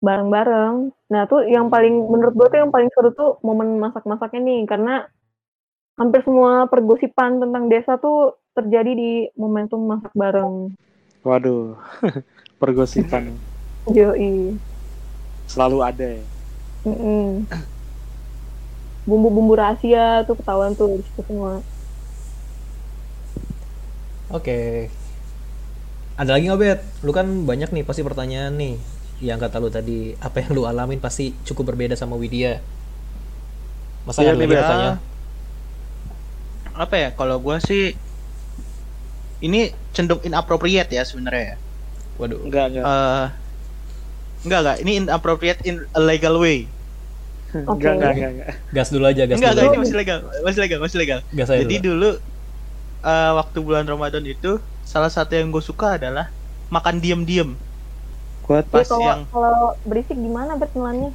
bareng-bareng. 0.00 0.90
Nah 1.12 1.22
tuh 1.28 1.44
yang 1.44 1.68
paling 1.68 1.92
menurut 2.08 2.34
gue 2.34 2.48
tuh 2.48 2.58
yang 2.60 2.72
paling 2.72 2.88
seru 2.92 3.12
tuh 3.12 3.36
momen 3.44 3.76
masak-masaknya 3.76 4.40
nih 4.40 4.60
karena 4.64 5.04
hampir 6.00 6.24
semua 6.24 6.64
pergosipan 6.72 7.36
tentang 7.44 7.68
desa 7.68 8.00
tuh 8.00 8.40
terjadi 8.56 8.92
di 8.96 9.12
momentum 9.36 9.84
masak 9.84 10.10
bareng. 10.16 10.72
waduh 11.20 11.76
pergosipan 12.60 13.36
Yoi. 13.92 14.56
selalu 15.44 15.78
ada 15.84 16.06
ya. 16.08 16.24
Bumbu-bumbu 19.04 19.52
rahasia 19.58 20.24
tuh 20.24 20.38
ketahuan 20.40 20.72
tuh 20.72 20.96
di 20.96 21.04
situ 21.04 21.20
semua. 21.28 21.60
Oke. 24.30 24.88
Ada 26.16 26.38
lagi 26.38 26.46
nggak 26.48 26.60
Bet? 26.60 26.80
Lu 27.02 27.10
kan 27.10 27.26
banyak 27.44 27.74
nih 27.74 27.84
pasti 27.84 28.00
pertanyaan 28.06 28.54
nih 28.56 28.74
yang 29.20 29.36
kata 29.36 29.60
lu 29.60 29.68
tadi 29.68 30.16
apa 30.16 30.40
yang 30.40 30.50
lu 30.56 30.64
alamin 30.64 30.96
pasti 30.96 31.36
cukup 31.44 31.72
berbeda 31.76 31.92
sama 31.94 32.16
Widya. 32.16 32.60
Masa 34.08 34.24
lagi 34.24 34.40
Bet. 34.40 34.56
pertanyaan? 34.56 34.96
Apa 36.72 36.94
ya? 36.96 37.08
Kalau 37.12 37.36
gua 37.36 37.60
sih 37.60 37.92
ini 39.40 39.72
cenderung 39.92 40.24
inappropriate 40.24 40.88
ya 40.88 41.04
sebenarnya. 41.04 41.54
ya. 41.54 41.56
Waduh. 42.16 42.40
enggak 42.44 42.64
enggak 42.72 42.84
Eh 42.84 43.26
enggak 44.40 44.60
enggak, 44.64 44.76
ini 44.80 44.92
inappropriate 45.04 45.60
in 45.68 45.84
a 45.92 46.00
legal 46.00 46.40
way. 46.40 46.64
Oke. 47.68 47.80
enggak 47.84 47.92
enggak 48.00 48.12
enggak, 48.16 48.30
enggak. 48.36 48.50
Gas 48.72 48.88
dulu 48.88 49.04
aja, 49.04 49.22
gas 49.28 49.36
Enggak, 49.36 49.52
enggak, 49.52 49.64
dulu. 49.64 49.72
ini 49.72 49.80
masih 49.84 49.96
legal, 49.96 50.18
masih 50.40 50.60
legal, 50.64 50.78
masih 50.80 50.98
legal. 51.00 51.18
Gas 51.32 51.48
aja 51.52 51.60
Jadi 51.60 51.76
dulu. 51.80 51.92
dulu 51.92 52.10
eh, 53.04 53.32
waktu 53.36 53.58
bulan 53.60 53.84
Ramadan 53.84 54.24
itu 54.24 54.60
salah 54.84 55.12
satu 55.12 55.36
yang 55.36 55.52
gue 55.52 55.60
suka 55.60 56.00
adalah 56.00 56.32
makan 56.72 57.00
diem-diem. 57.04 57.52
Kuat. 58.50 58.66
Pas 58.72 58.84
Jadi 58.86 58.86
kalau 58.90 59.08
yang 59.08 59.20
kalau 59.32 59.54
berisik 59.88 60.16
gimana 60.26 60.52
bet 60.60 60.70
nelannya? 60.76 61.10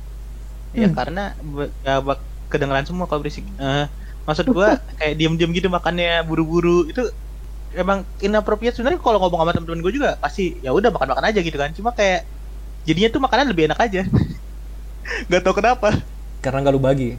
ya 0.76 0.88
Hmm. 0.88 0.96
karena 0.98 1.22
be- 1.40 1.74
ya, 1.86 1.94
bak- 2.04 2.26
kedengeran 2.52 2.86
semua 2.88 3.06
kalau 3.10 3.22
berisik. 3.26 3.46
Eh, 3.58 3.86
maksud 4.28 4.48
gua 4.54 4.68
kayak 5.00 5.14
diem-diem 5.20 5.52
gitu 5.58 5.68
makannya 5.72 6.22
buru-buru 6.30 6.86
itu 6.92 7.02
emang 7.76 8.06
inappropriate 8.24 8.76
sebenarnya 8.78 9.02
kalau 9.04 9.20
ngomong 9.22 9.42
sama 9.44 9.54
temen-temen 9.56 9.84
gue 9.86 9.94
juga 10.00 10.12
pasti 10.24 10.60
ya 10.66 10.72
udah 10.76 10.90
makan-makan 10.96 11.26
aja 11.34 11.40
gitu 11.46 11.58
kan. 11.60 11.72
Cuma 11.78 11.92
kayak 11.98 12.28
jadinya 12.88 13.10
tuh 13.16 13.22
makanan 13.26 13.48
lebih 13.52 13.66
enak 13.72 13.80
aja. 13.86 14.02
Gak 15.32 15.42
tau 15.46 15.54
kenapa. 15.56 15.90
Karena 16.44 16.58
nggak 16.64 16.76
lu 16.76 16.82
bagi. 16.82 17.10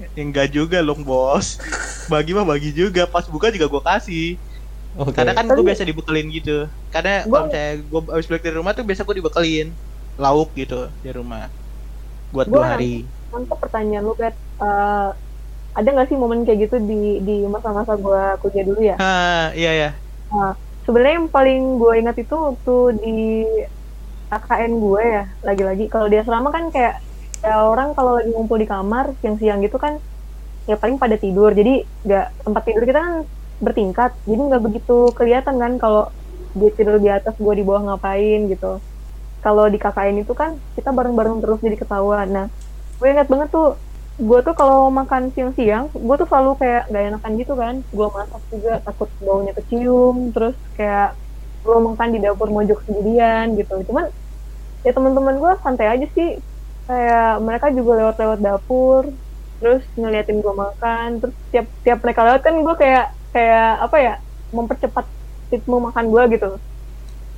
Ya, 0.00 0.08
enggak 0.16 0.48
juga 0.56 0.78
loh 0.80 0.96
bos. 1.04 1.60
Bagi 2.12 2.32
mah 2.34 2.42
bagi 2.48 2.70
juga. 2.74 3.04
Pas 3.06 3.26
buka 3.30 3.52
juga 3.54 3.66
gua 3.70 3.82
kasih. 3.84 4.40
Oke. 4.98 5.14
Karena 5.14 5.32
kan 5.38 5.46
gue 5.46 5.64
biasa 5.64 5.82
dibekelin 5.86 6.26
gitu. 6.34 6.66
Karena 6.90 7.22
Gua- 7.24 7.30
kalau 7.30 7.46
misalnya 7.46 7.72
gue 7.86 8.00
habis 8.14 8.26
balik 8.30 8.42
dari 8.46 8.56
rumah 8.58 8.72
tuh 8.74 8.84
biasa 8.88 9.02
gue 9.06 9.16
dibekelin 9.22 9.66
lauk 10.18 10.48
gitu 10.58 10.90
di 11.04 11.10
rumah 11.14 11.54
buat 12.34 12.46
Gua- 12.50 12.58
dua 12.62 12.66
hari. 12.74 12.94
Mantap 13.30 13.58
pertanyaan 13.62 14.04
lu 14.06 14.14
bet. 14.18 14.34
Eh, 14.60 15.08
ada 15.78 15.88
nggak 15.94 16.08
sih 16.10 16.18
momen 16.18 16.42
kayak 16.46 16.60
gitu 16.66 16.76
di 16.90 16.94
di 17.28 17.34
masa-masa 17.54 17.94
gua 18.04 18.36
kuliah 18.42 18.64
dulu 18.68 18.80
ya? 18.90 18.96
Ha, 19.02 19.54
iya 19.58 19.70
ya. 19.80 19.88
sebenarnya 20.84 21.14
yang 21.20 21.30
paling 21.36 21.60
gue 21.80 21.92
ingat 22.00 22.16
itu 22.22 22.34
waktu 22.48 22.72
di 23.02 23.08
KKN 24.30 24.72
gue 24.84 25.02
ya 25.16 25.22
lagi-lagi 25.48 25.84
kalau 25.92 26.06
di 26.12 26.16
asrama 26.22 26.48
kan 26.56 26.64
kayak 26.74 26.94
ya 27.44 27.52
orang 27.72 27.88
kalau 27.96 28.12
lagi 28.18 28.30
ngumpul 28.34 28.58
di 28.62 28.68
kamar 28.72 29.04
siang-siang 29.20 29.58
gitu 29.66 29.76
kan 29.84 29.94
ya 30.70 30.76
paling 30.82 30.96
pada 31.02 31.16
tidur 31.24 31.50
jadi 31.60 31.70
nggak 32.06 32.24
tempat 32.46 32.62
tidur 32.66 32.84
kita 32.88 33.00
kan 33.06 33.14
bertingkat 33.60 34.16
jadi 34.24 34.40
nggak 34.40 34.62
begitu 34.64 35.12
kelihatan 35.12 35.60
kan 35.60 35.72
kalau 35.76 36.08
dia 36.56 36.70
tidur 36.74 36.98
di 36.98 37.06
atas 37.12 37.36
gue 37.38 37.54
di 37.54 37.62
bawah 37.62 37.94
ngapain 37.94 38.50
gitu. 38.50 38.82
Kalau 39.40 39.64
di 39.70 39.78
KKN 39.80 40.26
itu 40.26 40.34
kan 40.34 40.58
kita 40.74 40.90
bareng-bareng 40.90 41.40
terus 41.40 41.62
jadi 41.62 41.76
ketahuan. 41.78 42.28
Nah 42.28 42.46
gue 42.98 43.08
ingat 43.08 43.30
banget 43.30 43.48
tuh 43.54 43.78
gue 44.20 44.38
tuh 44.44 44.52
kalau 44.52 44.92
makan 44.92 45.32
siang-siang 45.32 45.88
gue 45.94 46.16
tuh 46.20 46.28
selalu 46.28 46.60
kayak 46.60 46.90
gak 46.90 47.04
enakan 47.14 47.32
gitu 47.38 47.52
kan. 47.54 47.74
Gue 47.94 48.06
masak 48.10 48.42
juga 48.50 48.72
takut 48.82 49.08
baunya 49.22 49.52
kecium 49.54 50.34
terus 50.34 50.56
kayak 50.74 51.14
gue 51.60 51.76
makan 51.76 52.08
di 52.16 52.18
dapur 52.18 52.48
mojok 52.50 52.80
sendirian 52.84 53.54
gitu. 53.54 53.74
Cuman 53.86 54.10
ya 54.82 54.90
teman-teman 54.96 55.38
gue 55.38 55.52
santai 55.62 55.86
aja 55.86 56.06
sih. 56.12 56.42
Kayak 56.90 57.38
mereka 57.46 57.66
juga 57.70 57.92
lewat-lewat 58.02 58.38
dapur 58.42 59.02
terus 59.60 59.84
ngeliatin 59.94 60.40
gue 60.40 60.54
makan 60.56 61.08
terus 61.20 61.36
tiap 61.52 61.66
tiap 61.84 62.00
mereka 62.00 62.24
lewat 62.24 62.42
kan 62.42 62.54
gue 62.64 62.74
kayak 62.80 63.06
kayak 63.34 63.62
apa 63.84 63.96
ya 64.06 64.12
mempercepat 64.56 65.04
ritme 65.52 65.76
makan 65.86 66.06
gue 66.12 66.22
gitu. 66.34 66.46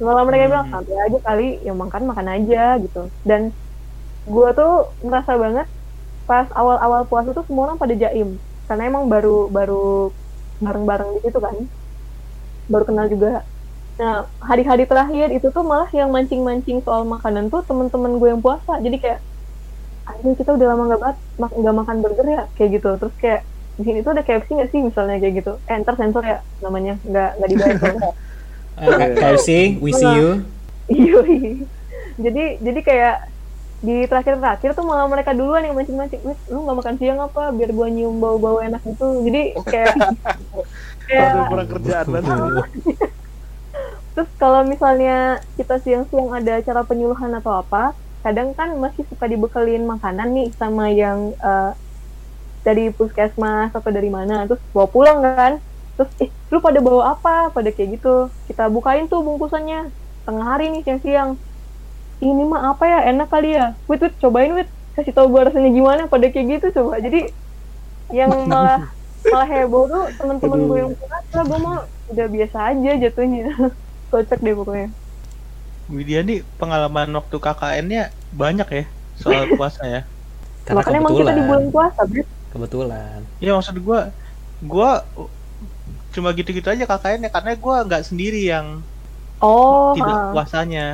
Malah 0.06 0.24
mereka 0.28 0.44
bilang 0.50 0.66
Hmm. 0.68 0.74
santai 0.74 0.96
aja 1.06 1.18
kali 1.28 1.44
yang 1.66 1.76
makan 1.84 2.02
makan 2.10 2.28
aja 2.34 2.58
gitu. 2.84 2.98
Dan 3.28 3.42
gue 4.34 4.48
tuh 4.58 4.70
merasa 5.08 5.32
banget 5.44 5.66
pas 6.28 6.46
awal-awal 6.60 7.02
puasa 7.10 7.30
tuh 7.36 7.44
semua 7.48 7.64
orang 7.66 7.80
pada 7.82 7.94
jaim. 8.04 8.28
Karena 8.68 8.82
emang 8.90 9.04
baru 9.12 9.30
baru 9.56 9.74
bareng-bareng 10.64 11.10
di 11.16 11.20
situ 11.26 11.38
kan. 11.46 11.56
Baru 12.72 12.84
kenal 12.88 13.06
juga. 13.14 13.28
Nah 14.00 14.14
hari-hari 14.50 14.84
terakhir 14.90 15.28
itu 15.36 15.48
tuh 15.56 15.64
malah 15.70 15.90
yang 16.00 16.10
mancing-mancing 16.16 16.78
soal 16.86 17.02
makanan 17.14 17.44
tuh 17.52 17.60
temen-temen 17.68 18.12
gue 18.20 18.28
yang 18.32 18.42
puasa. 18.46 18.72
Jadi 18.86 18.96
kayak 19.02 19.20
anjing 20.10 20.34
kita 20.40 20.50
udah 20.56 20.66
lama 20.72 20.82
nggak 20.88 21.02
mak- 21.42 21.56
nggak 21.60 21.76
makan 21.80 21.98
burger 22.04 22.26
ya? 22.36 22.42
Kayak 22.56 22.70
gitu. 22.76 22.88
Terus 23.00 23.14
kayak 23.22 23.40
di 23.72 23.82
sini 23.88 23.98
tuh 24.04 24.12
ada 24.12 24.22
KFC 24.24 24.48
nggak 24.52 24.70
sih 24.70 24.80
misalnya 24.84 25.16
kayak 25.16 25.34
gitu 25.40 25.52
eh 25.64 25.76
ntar 25.80 25.96
sensor 25.96 26.20
ya 26.20 26.38
namanya 26.60 27.00
nggak 27.04 27.30
nggak 27.40 27.48
dibayar. 27.50 27.94
Eh, 28.72 28.88
KFC, 29.20 29.76
we 29.84 29.92
see 29.92 30.08
you. 30.16 30.48
Iya. 30.88 31.20
jadi 32.16 32.44
jadi 32.56 32.80
kayak 32.80 33.16
di 33.82 34.06
terakhir-terakhir 34.06 34.78
tuh 34.78 34.86
malah 34.86 35.10
mereka 35.10 35.34
duluan 35.34 35.66
yang 35.66 35.76
mancing-mancing. 35.76 36.22
Wih, 36.24 36.38
lu 36.48 36.64
nggak 36.64 36.78
makan 36.80 36.96
siang 36.96 37.20
apa? 37.20 37.52
Biar 37.52 37.70
gua 37.74 37.92
nyium 37.92 38.16
bau-bau 38.16 38.62
enak 38.62 38.80
gitu. 38.86 39.26
Jadi 39.28 39.58
kayak 39.66 39.92
kayak 41.10 41.52
kurang 41.52 41.68
kerjaan 41.68 42.06
banget. 42.08 42.68
terus 44.16 44.30
kalau 44.36 44.64
misalnya 44.64 45.40
kita 45.60 45.76
siang-siang 45.84 46.32
ada 46.32 46.64
acara 46.64 46.80
penyuluhan 46.86 47.32
atau 47.36 47.60
apa, 47.60 47.92
kadang 48.22 48.56
kan 48.56 48.72
masih 48.78 49.04
suka 49.10 49.28
dibekelin 49.28 49.84
makanan 49.84 50.32
nih 50.32 50.48
sama 50.56 50.88
yang 50.88 51.36
eh, 51.36 51.72
dari 52.62 52.94
puskesmas 52.94 53.74
atau 53.74 53.90
dari 53.90 54.08
mana, 54.08 54.46
terus 54.46 54.62
bawa 54.70 54.88
pulang 54.90 55.18
kan. 55.22 55.52
Terus, 55.98 56.10
eh, 56.22 56.30
lu 56.48 56.58
pada 56.62 56.78
bawa 56.80 57.18
apa? 57.18 57.52
Pada 57.52 57.68
kayak 57.74 58.00
gitu. 58.00 58.30
Kita 58.48 58.70
bukain 58.72 59.10
tuh 59.10 59.20
bungkusannya. 59.22 59.90
Tengah 60.24 60.46
hari 60.46 60.70
nih 60.72 60.82
siang-siang. 60.86 61.36
Ini 62.22 62.42
mah 62.46 62.72
apa 62.74 62.84
ya? 62.86 62.98
Enak 63.10 63.28
kali 63.28 63.58
ya? 63.58 63.74
Wait, 63.90 64.00
wait, 64.00 64.14
cobain, 64.22 64.54
wait. 64.54 64.70
Kasih 64.94 65.12
tau 65.12 65.26
gue 65.26 65.40
rasanya 65.42 65.70
gimana 65.74 66.02
pada 66.06 66.30
kayak 66.30 66.46
gitu 66.58 66.66
coba. 66.80 67.02
Jadi, 67.02 67.28
yang 68.14 68.30
malah 68.50 68.94
malah 69.22 69.46
heboh 69.46 69.86
tuh 69.86 70.04
temen-temen 70.18 70.60
gue 70.66 70.78
yang 70.82 70.92
puasa, 70.98 71.38
gue 71.46 71.58
mah 71.62 71.78
udah 72.10 72.26
biasa 72.30 72.58
aja 72.74 72.90
jatuhnya. 72.98 73.46
Kocak 74.10 74.40
deh 74.42 74.54
pokoknya. 74.54 74.88
Widya 75.90 76.22
nih 76.22 76.46
pengalaman 76.56 77.10
waktu 77.18 77.36
KKN-nya 77.36 78.02
banyak 78.32 78.68
ya 78.70 78.84
soal 79.18 79.50
puasa 79.58 79.82
ya. 79.84 80.00
Karena 80.62 80.78
Makanya 80.78 80.98
emang 81.02 81.14
kita 81.18 81.32
di 81.34 81.42
bulan 81.42 81.64
puasa, 81.74 82.00
Brit. 82.06 82.28
Kebetulan. 82.52 83.24
Ya 83.40 83.56
maksud 83.56 83.76
gua 83.80 84.12
gua 84.62 85.02
cuma 86.12 86.28
gitu-gitu 86.36 86.68
aja 86.68 86.84
KKN-nya 86.84 87.32
karena 87.32 87.52
gua 87.56 87.82
nggak 87.88 88.04
sendiri 88.04 88.46
yang 88.46 88.84
Oh, 89.42 89.90
tidak 89.98 90.14
ah. 90.14 90.30
puasanya. 90.30 90.86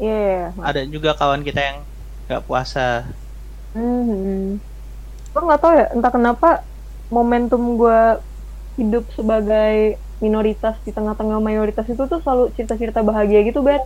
Iya, 0.00 0.16
iya, 0.16 0.34
iya. 0.56 0.64
Ada 0.64 0.80
juga 0.88 1.12
kawan 1.12 1.44
kita 1.44 1.60
yang 1.60 1.78
nggak 2.24 2.42
puasa. 2.48 3.04
Hmm. 3.76 4.56
Gue 5.36 5.42
nggak 5.44 5.60
tahu 5.60 5.72
ya, 5.76 5.86
entah 5.92 6.08
kenapa 6.08 6.50
momentum 7.12 7.76
gue 7.76 8.00
hidup 8.80 9.04
sebagai 9.12 10.00
minoritas 10.24 10.80
di 10.82 10.96
tengah-tengah 10.96 11.38
mayoritas 11.44 11.84
itu 11.84 12.08
tuh 12.08 12.24
selalu 12.24 12.56
cerita-cerita 12.56 13.04
bahagia 13.04 13.44
gitu, 13.44 13.60
Bet. 13.60 13.84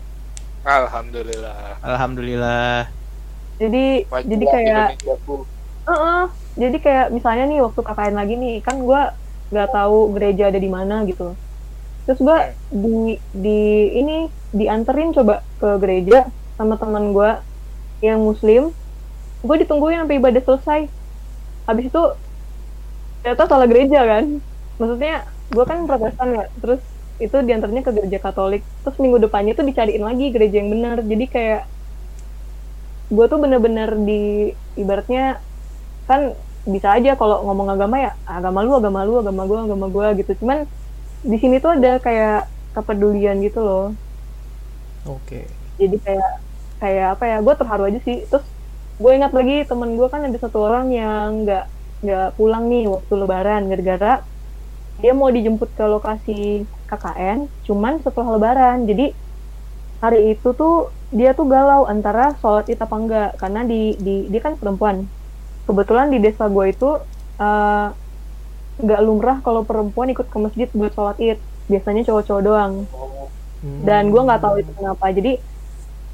Alhamdulillah. 0.63 1.83
Alhamdulillah. 1.83 2.87
Jadi 3.59 4.07
Wajib 4.07 4.31
jadi 4.31 4.45
kayak 4.47 4.89
Indonesiaku. 4.95 5.37
Heeh. 5.91 6.23
Jadi 6.53 6.77
kayak 6.77 7.07
misalnya 7.17 7.45
nih 7.49 7.61
waktu 7.65 7.81
KKN 7.81 8.15
lagi 8.17 8.35
nih, 8.37 8.55
kan 8.61 8.77
gue 8.81 9.03
nggak 9.53 9.69
tahu 9.73 10.17
gereja 10.17 10.49
ada 10.49 10.61
di 10.61 10.71
mana 10.73 11.05
gitu. 11.09 11.33
Terus 12.05 12.19
gue 12.19 12.39
di 12.73 12.97
di 13.33 13.61
ini 13.97 14.17
dianterin 14.53 15.17
coba 15.17 15.41
ke 15.57 15.81
gereja 15.81 16.29
sama 16.61 16.77
teman 16.77 17.17
gue 17.17 17.31
yang 18.05 18.21
muslim. 18.21 18.75
Gue 19.41 19.57
ditungguin 19.65 20.05
sampai 20.05 20.19
ibadah 20.21 20.43
selesai. 20.43 20.81
Habis 21.65 21.85
itu 21.89 22.03
ternyata 23.23 23.45
salah 23.49 23.69
gereja 23.71 24.01
kan. 24.03 24.25
Maksudnya 24.77 25.25
gue 25.53 25.65
kan 25.65 25.79
protestan 25.89 26.29
ya. 26.37 26.45
Terus 26.59 26.83
itu 27.23 27.37
diantarnya 27.39 27.83
ke 27.87 27.93
gereja 27.95 28.19
Katolik. 28.19 28.67
Terus 28.83 28.97
minggu 28.99 29.23
depannya 29.23 29.55
tuh 29.55 29.65
dicariin 29.65 30.03
lagi 30.03 30.29
gereja 30.35 30.59
yang 30.59 30.69
benar. 30.75 31.01
Jadi 31.01 31.25
kayak 31.31 31.63
gue 33.13 33.25
tuh 33.29 33.39
bener-bener 33.39 33.95
di 34.03 34.51
ibaratnya 34.75 35.39
kan 36.09 36.21
bisa 36.73 36.89
aja 36.97 37.11
kalau 37.21 37.37
ngomong 37.47 37.69
agama 37.75 37.97
ya 38.05 38.11
agama 38.39 38.59
lu 38.67 38.73
agama 38.81 39.01
lu 39.09 39.13
agama 39.23 39.43
gue 39.51 39.59
agama 39.67 39.87
gue 39.95 40.07
gitu. 40.23 40.33
Cuman 40.41 40.59
di 41.31 41.37
sini 41.43 41.57
tuh 41.65 41.71
ada 41.77 41.89
kayak 42.07 42.51
kepedulian 42.75 43.37
gitu 43.47 43.59
loh. 43.67 43.83
Oke. 45.05 45.59
jadi 45.81 45.97
kayak 46.05 46.31
kayak 46.83 47.07
apa 47.19 47.25
ya 47.31 47.37
gue 47.47 47.55
terharu 47.59 47.83
aja 47.89 48.01
sih. 48.07 48.17
Terus 48.31 48.45
gue 49.01 49.11
ingat 49.17 49.33
lagi 49.39 49.53
temen 49.71 49.91
gue 49.99 50.09
kan 50.13 50.23
ada 50.29 50.39
satu 50.45 50.59
orang 50.67 50.85
yang 50.95 51.43
nggak 51.45 51.63
nggak 52.05 52.27
pulang 52.39 52.65
nih 52.71 52.83
waktu 52.95 53.13
lebaran. 53.21 53.61
Gara-gara 53.71 54.11
dia 55.01 55.13
mau 55.19 55.31
dijemput 55.37 55.71
ke 55.79 55.85
lokasi 55.95 56.33
KKN 56.91 57.39
cuman 57.67 57.93
setelah 58.05 58.29
lebaran. 58.39 58.79
Jadi 58.91 59.03
hari 60.03 60.19
itu 60.37 60.49
tuh 60.61 60.73
dia 61.19 61.31
tuh 61.39 61.47
galau 61.55 61.83
antara 61.93 62.35
sholat 62.41 62.67
id 62.73 62.81
apa 62.85 62.97
enggak. 63.03 63.29
Karena 63.41 63.61
di, 63.71 63.97
di 64.07 64.15
dia 64.33 64.41
kan 64.47 64.55
perempuan 64.61 64.97
kebetulan 65.69 66.11
di 66.11 66.19
desa 66.19 66.49
gue 66.49 66.67
itu 66.71 66.91
eh, 67.39 67.87
nggak 68.83 69.01
lumrah 69.05 69.39
kalau 69.45 69.63
perempuan 69.63 70.11
ikut 70.11 70.27
ke 70.27 70.39
masjid 70.41 70.69
buat 70.73 70.93
sholat 70.95 71.17
id. 71.21 71.39
Biasanya 71.71 72.03
cowok-cowok 72.09 72.43
doang. 72.43 72.75
Hmm. 73.63 73.87
dan 73.87 74.11
gue 74.11 74.19
nggak 74.19 74.43
tahu 74.43 74.55
itu 74.59 74.71
kenapa. 74.75 75.07
Jadi 75.15 75.33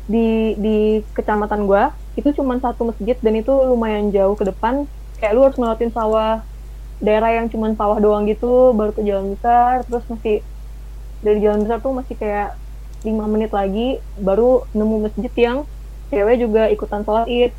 di 0.08 0.52
di 0.60 0.76
kecamatan 1.16 1.64
gue 1.64 1.82
itu 2.20 2.28
cuma 2.36 2.60
satu 2.60 2.92
masjid 2.92 3.16
dan 3.24 3.40
itu 3.40 3.52
lumayan 3.52 4.12
jauh 4.12 4.36
ke 4.36 4.44
depan. 4.44 4.84
Kayak 5.16 5.32
lu 5.32 5.40
harus 5.48 5.56
ngelewatin 5.56 5.90
sawah 5.96 6.44
daerah 6.98 7.30
yang 7.38 7.46
cuma 7.46 7.70
sawah 7.78 7.98
doang 8.02 8.26
gitu 8.26 8.74
baru 8.74 8.90
ke 8.90 9.02
jalan 9.06 9.38
besar 9.38 9.86
terus 9.86 10.04
masih 10.10 10.42
dari 11.22 11.38
jalan 11.38 11.62
besar 11.62 11.78
tuh 11.78 11.94
masih 11.94 12.14
kayak 12.18 12.58
lima 13.06 13.24
menit 13.30 13.54
lagi 13.54 14.02
baru 14.18 14.66
nemu 14.74 15.06
masjid 15.06 15.32
yang 15.38 15.58
cewek 16.10 16.36
juga 16.42 16.66
ikutan 16.74 17.06
sholat 17.06 17.30
id 17.30 17.54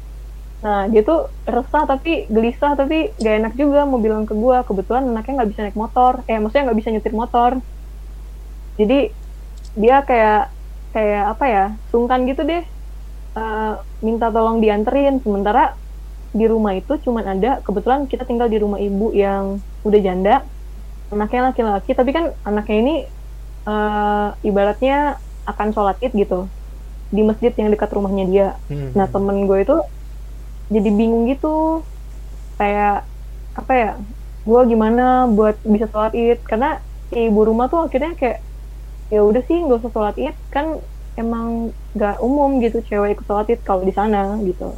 nah 0.60 0.91
dia 0.91 1.08
tuh 1.08 1.32
resah 1.48 1.88
tapi 1.88 2.28
gelisah 2.28 2.76
tapi 2.76 3.15
gak 3.15 3.36
enak 3.39 3.54
juga 3.56 3.88
mau 3.88 3.95
bilang 3.95 4.28
ke 4.28 4.36
gue 4.36 4.58
kebetulan 4.67 5.08
anaknya 5.08 5.34
nggak 5.39 5.50
bisa 5.56 5.62
naik 5.63 5.80
motor. 5.80 6.19
Eh 6.28 6.36
maksudnya 6.36 6.72
nggak 6.72 6.80
bisa 6.80 6.89
nyetir 6.91 7.15
motor. 7.15 7.52
Jadi 8.76 9.00
dia 9.80 10.04
kayak 10.04 10.52
kayak 10.91 11.24
apa 11.38 11.45
ya 11.48 11.65
sungkan 11.91 12.28
gitu 12.28 12.43
deh. 12.43 12.63
Eh, 13.39 13.74
minta 14.04 14.28
tolong 14.28 14.60
dianterin. 14.60 15.24
Sementara 15.24 15.80
di 16.36 16.45
rumah 16.45 16.76
itu 16.76 16.93
cuman 17.00 17.39
ada 17.39 17.63
kebetulan 17.63 18.06
kita 18.06 18.28
tinggal 18.28 18.52
di 18.52 18.60
rumah 18.60 18.80
ibu 18.84 19.15
yang 19.15 19.63
udah 19.88 20.00
janda. 20.04 20.43
Anaknya 21.10 21.56
laki-laki 21.56 21.91
tapi 21.95 22.12
kan 22.12 22.36
anaknya 22.43 22.78
ini 22.84 22.95
eh, 23.63 24.28
ibaratnya 24.43 25.24
akan 25.48 25.67
sholat 25.72 25.95
id 26.04 26.12
gitu. 26.19 26.52
Di 27.15 27.24
masjid 27.24 27.56
yang 27.56 27.72
dekat 27.72 27.95
rumahnya 27.95 28.26
dia. 28.28 28.48
Hmm. 28.67 28.91
Nah 28.91 29.08
temen 29.08 29.48
gue 29.48 29.60
itu 29.63 29.78
jadi 30.70 30.90
bingung 30.94 31.26
gitu. 31.30 31.84
Kayak 32.60 33.10
apa 33.58 33.74
ya 33.74 33.92
gue 34.46 34.62
gimana 34.72 35.28
buat 35.30 35.58
bisa 35.66 35.90
sholat 35.92 36.14
id? 36.16 36.40
Karena 36.46 36.80
ibu 37.10 37.42
rumah 37.42 37.68
tuh 37.68 37.90
akhirnya 37.90 38.14
kayak 38.16 38.40
ya 39.10 39.22
udah 39.26 39.42
sih 39.50 39.58
nggak 39.66 39.80
usah 39.82 39.92
sholat 39.92 40.16
id. 40.18 40.36
Kan 40.54 40.80
emang 41.18 41.74
nggak 41.98 42.22
umum 42.24 42.62
gitu 42.64 42.80
cewek 42.86 43.18
ikut 43.18 43.26
sholat 43.28 43.48
id 43.52 43.62
kalau 43.66 43.84
di 43.84 43.94
sana 43.94 44.38
gitu. 44.46 44.70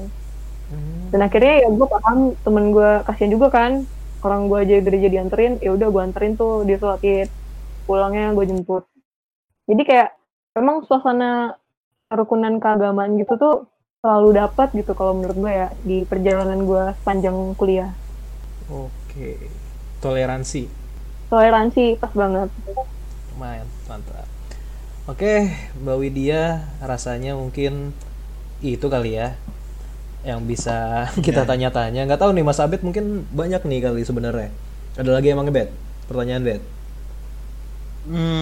Hmm. 0.71 1.11
dan 1.11 1.27
akhirnya 1.27 1.67
ya 1.67 1.69
gue 1.75 1.83
paham 1.83 2.19
temen 2.47 2.65
gue 2.71 2.89
kasihan 3.07 3.31
juga 3.35 3.47
kan. 3.51 3.71
Orang 4.21 4.47
gue 4.53 4.59
aja 4.63 4.75
gereja 4.85 5.09
dianterin 5.11 5.57
ya 5.59 5.73
udah 5.75 5.87
gue 5.91 6.01
anterin 6.01 6.33
tuh 6.39 6.63
dia 6.63 6.77
sholat 6.79 7.01
id. 7.03 7.29
Pulangnya 7.83 8.31
gue 8.37 8.45
jemput. 8.47 8.87
Jadi 9.67 9.81
kayak 9.83 10.09
memang 10.55 10.83
suasana 10.87 11.59
kerukunan 12.11 12.59
keagamaan 12.59 13.15
gitu 13.19 13.33
tuh 13.39 13.55
selalu 14.01 14.33
dapat 14.33 14.73
gitu 14.73 14.97
kalau 14.97 15.13
menurut 15.13 15.37
gue 15.37 15.53
ya 15.53 15.67
di 15.85 16.01
perjalanan 16.09 16.65
gue 16.65 16.89
sepanjang 17.05 17.37
kuliah 17.53 17.93
Oke. 18.65 19.37
Toleransi. 20.01 20.65
toleransi 21.29 22.01
pas 22.01 22.09
banget 22.09 22.49
Lumayan, 23.29 23.69
mantap. 23.85 24.25
Oke, 25.05 25.53
Mbak 25.85 25.97
Widya 26.01 26.65
rasanya 26.81 27.37
mungkin 27.37 27.93
itu 28.65 28.85
kali 28.89 29.21
ya 29.21 29.37
yang 30.25 30.49
bisa 30.49 31.05
kita 31.25 31.45
tanya-tanya. 31.45 32.09
Nggak 32.09 32.25
tahu 32.25 32.33
nih 32.33 32.45
Mas 32.45 32.57
Abed 32.57 32.81
mungkin 32.81 33.29
banyak 33.29 33.61
nih 33.69 33.85
kali 33.85 34.01
sebenarnya. 34.01 34.49
Ada 34.97 35.13
lagi 35.13 35.29
emangnya 35.29 35.53
Bet? 35.53 35.69
Pertanyaan 36.09 36.41
Bet? 36.41 36.61
Hmm, 38.09 38.41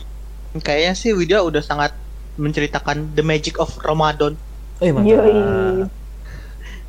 kayaknya 0.64 0.94
sih 0.96 1.12
Widya 1.12 1.44
udah 1.44 1.60
sangat 1.60 1.92
menceritakan 2.40 3.12
the 3.12 3.24
magic 3.28 3.60
of 3.60 3.76
Ramadan 3.84 4.40
Eh 4.80 4.92
mantap. 4.96 5.12
Yoi. 5.12 5.40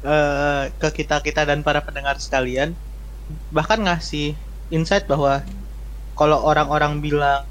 eh, 0.00 0.64
ke 0.80 0.88
kita 1.02 1.20
kita 1.20 1.42
dan 1.44 1.60
para 1.60 1.82
pendengar 1.84 2.16
sekalian. 2.16 2.72
Bahkan 3.52 3.84
ngasih 3.84 4.34
insight 4.72 5.04
bahwa 5.10 5.42
kalau 6.16 6.40
orang-orang 6.46 7.02
bilang 7.02 7.42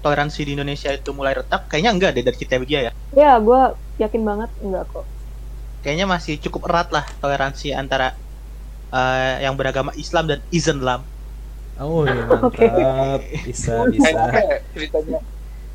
toleransi 0.00 0.46
di 0.46 0.54
Indonesia 0.54 0.94
itu 0.94 1.10
mulai 1.10 1.34
retak, 1.34 1.66
kayaknya 1.66 1.90
enggak 1.90 2.10
deh 2.14 2.22
dari 2.22 2.38
kita 2.38 2.62
Widya 2.62 2.80
ya. 2.86 2.92
ya 3.10 3.32
gue 3.42 3.60
yakin 3.98 4.22
banget 4.22 4.50
enggak 4.62 4.84
kok 4.92 5.06
kayaknya 5.86 6.06
masih 6.10 6.34
cukup 6.42 6.66
erat 6.66 6.90
lah 6.90 7.06
toleransi 7.22 7.70
antara 7.70 8.10
eh, 8.90 9.46
yang 9.46 9.54
beragama 9.54 9.94
Islam 9.94 10.26
dan 10.26 10.42
Islam. 10.50 11.06
Oh, 11.78 12.02
iya, 12.02 12.26
mantap. 12.30 12.50
Oke. 12.50 12.66
Bisa, 13.46 13.86
bisa. 13.86 14.18
Ceritanya 14.74 15.22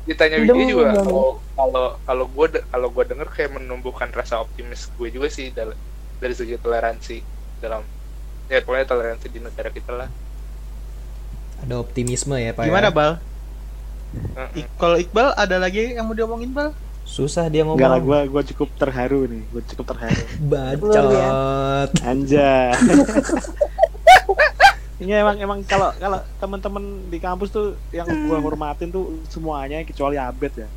Demi 0.02 0.50
Widya 0.50 0.66
juga 0.66 0.86
kalau 0.98 1.26
kalau 1.54 1.86
kalau 2.02 2.24
gue 2.26 2.46
kalau 2.68 2.88
gue 2.90 3.04
denger 3.06 3.28
kayak 3.30 3.50
menumbuhkan 3.54 4.10
rasa 4.10 4.42
optimis 4.42 4.90
gue 4.98 5.08
juga 5.14 5.30
sih 5.30 5.54
dal- 5.54 5.78
dari 6.18 6.34
segi 6.34 6.58
toleransi 6.58 7.22
dalam 7.62 7.86
ya 8.50 8.58
pokoknya 8.60 8.86
toleransi 8.86 9.26
di 9.30 9.38
negara 9.38 9.70
kita 9.70 9.94
lah. 9.94 10.10
Ada 11.62 11.78
optimisme 11.78 12.34
ya, 12.34 12.50
Pak. 12.50 12.66
Gimana, 12.66 12.90
ya? 12.90 12.94
Bal? 12.94 13.12
Kalau 14.76 14.98
Iqbal 14.98 15.30
ada 15.38 15.56
lagi 15.62 15.94
yang 15.94 16.10
mau 16.10 16.12
diomongin, 16.12 16.50
Bal? 16.50 16.74
Susah 17.06 17.46
dia 17.46 17.62
Enggak 17.62 17.86
lah, 17.86 18.02
ngomong. 18.02 18.26
gua 18.26 18.26
gua 18.26 18.42
cukup 18.42 18.68
terharu 18.74 19.30
nih, 19.30 19.42
gua 19.54 19.62
cukup 19.62 19.84
terharu. 19.94 20.22
Bacot. 20.50 21.90
Anjay. 22.02 22.74
Ini 25.02 25.12
emang 25.18 25.36
emang 25.42 25.58
kalau 25.66 25.90
kalau 25.98 26.22
teman-teman 26.38 26.82
di 27.10 27.18
kampus 27.18 27.50
tuh 27.50 27.74
yang 27.90 28.06
gua 28.30 28.38
hormatin 28.38 28.86
tuh 28.94 29.18
semuanya 29.26 29.82
kecuali 29.82 30.14
Abed 30.14 30.54
ya. 30.54 30.68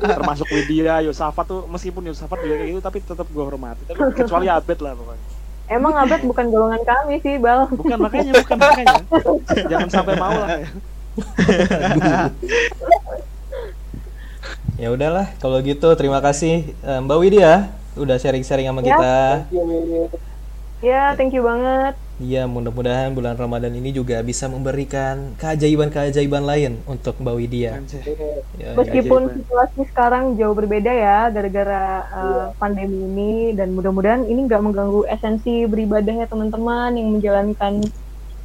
Termasuk 0.00 0.48
Widya, 0.48 1.04
Yosafat 1.04 1.44
tuh 1.44 1.68
meskipun 1.68 2.08
Yosafat 2.08 2.40
juga 2.40 2.64
kayak 2.64 2.68
gitu 2.72 2.80
tapi 2.80 2.98
tetap 3.04 3.28
gua 3.28 3.44
hormati. 3.44 3.84
Tapi 3.84 4.00
kecuali 4.16 4.48
Abed 4.48 4.80
lah 4.80 4.96
pokoknya. 4.96 5.26
Emang 5.68 5.92
Abed 6.00 6.24
bukan 6.24 6.48
golongan 6.48 6.80
kami 6.80 7.20
sih, 7.20 7.36
Bal. 7.36 7.68
Bukan 7.68 8.00
makanya, 8.00 8.32
bukan 8.40 8.56
makanya. 8.56 9.04
Jangan 9.68 9.88
sampai 9.92 10.16
mau 10.16 10.32
lah. 10.32 10.64
Ya 14.80 14.88
udahlah, 14.94 15.28
kalau 15.42 15.60
gitu 15.60 15.92
terima 15.98 16.24
kasih 16.24 16.72
eh, 16.72 16.98
Mbak 17.04 17.18
Widya 17.20 17.68
udah 18.00 18.16
sharing-sharing 18.16 18.64
sama 18.64 18.80
Ya. 18.80 18.96
kita. 18.96 19.16
Ya, 20.80 21.02
thank 21.18 21.34
you 21.36 21.42
banget. 21.44 21.98
Iya, 22.18 22.50
mudah-mudahan 22.50 23.14
bulan 23.14 23.38
Ramadan 23.38 23.70
ini 23.78 23.94
juga 23.94 24.18
bisa 24.26 24.50
memberikan 24.50 25.38
keajaiban-keajaiban 25.38 26.42
lain 26.42 26.82
untuk 26.90 27.14
Mbak 27.22 27.34
Widya. 27.38 27.78
Anjay. 27.78 28.02
Ya, 28.58 28.74
Meskipun 28.74 29.30
Keajaiban. 29.30 29.38
situasi 29.38 29.80
sekarang 29.94 30.24
jauh 30.34 30.50
berbeda 30.50 30.90
ya 30.90 31.30
gara-gara 31.30 32.02
uh, 32.10 32.46
pandemi 32.58 33.06
ini 33.06 33.32
dan 33.54 33.70
mudah-mudahan 33.70 34.26
ini 34.26 34.50
nggak 34.50 34.62
mengganggu 34.66 35.06
esensi 35.06 35.62
beribadahnya 35.70 36.26
teman-teman 36.26 36.98
yang 36.98 37.08
menjalankan 37.14 37.86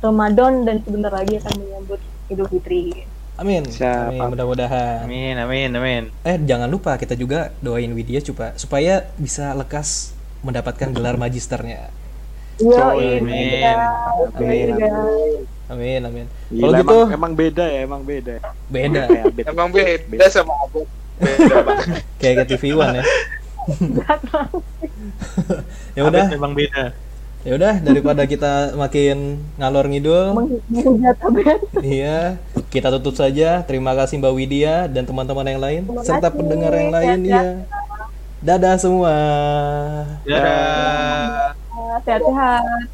Ramadan 0.05 0.69
dan 0.69 0.77
sebentar 0.85 1.09
lagi 1.09 1.41
akan 1.41 1.53
menyambut 1.57 1.99
Idul 2.29 2.45
Fitri. 2.53 3.09
Amin. 3.41 3.65
Siap. 3.65 4.13
Amin, 4.13 4.37
mudah-mudahan. 4.37 5.09
Amin, 5.09 5.33
amin, 5.33 5.69
amin. 5.73 6.03
Eh, 6.21 6.37
jangan 6.45 6.69
lupa 6.69 6.93
kita 7.01 7.17
juga 7.17 7.49
doain 7.57 7.89
Widya 7.89 8.21
coba 8.21 8.53
supaya 8.53 9.09
bisa 9.17 9.57
lekas 9.57 10.13
mendapatkan 10.45 10.93
gelar 10.93 11.17
magisternya. 11.17 12.02
Yo, 12.61 12.77
Amin. 12.77 13.25
ini 13.25 13.65
Amin. 14.37 14.69
Amin, 15.71 16.01
amin. 16.05 16.25
Gila, 16.53 16.61
Kalau 16.61 16.77
emang, 16.77 16.85
gitu 16.85 16.97
emang 17.17 17.33
beda 17.33 17.65
ya, 17.65 17.79
emang 17.81 18.01
beda. 18.05 18.35
beda 18.69 19.01
Kayak 19.09 19.23
Abed. 19.25 19.43
Emang 19.53 19.69
beda 19.73 20.25
sama 20.29 20.53
Abed. 20.69 20.87
Beda 21.17 21.55
banget. 21.65 21.87
kayak 22.21 22.35
ke 22.35 22.43
TV 22.53 22.63
One 22.77 22.99
ya. 22.99 23.03
ya 25.97 26.01
udah, 26.05 26.23
Abed 26.29 26.35
memang 26.37 26.53
beda. 26.53 26.85
ya 27.43 27.59
udah 27.59 27.75
daripada 27.83 28.23
kita 28.23 28.71
makin 28.79 29.35
ngalor 29.59 29.85
ngidul, 29.91 30.47
Abed. 31.19 31.59
iya, 31.81 32.37
kita 32.69 32.93
tutup 32.99 33.17
saja. 33.17 33.63
Terima 33.65 33.97
kasih 33.97 34.19
Mbak 34.21 34.33
Widya 34.35 34.75
dan 34.91 35.09
teman-teman 35.09 35.47
yang 35.47 35.61
lain 35.63 35.81
serta 36.05 36.29
pendengar 36.29 36.75
yang 36.75 36.91
lain 36.93 37.19
ya. 37.25 37.43
Dadah 38.43 38.75
semua. 38.75 39.15
Dadah. 40.27 41.55
Sehat-sehat. 42.03 42.91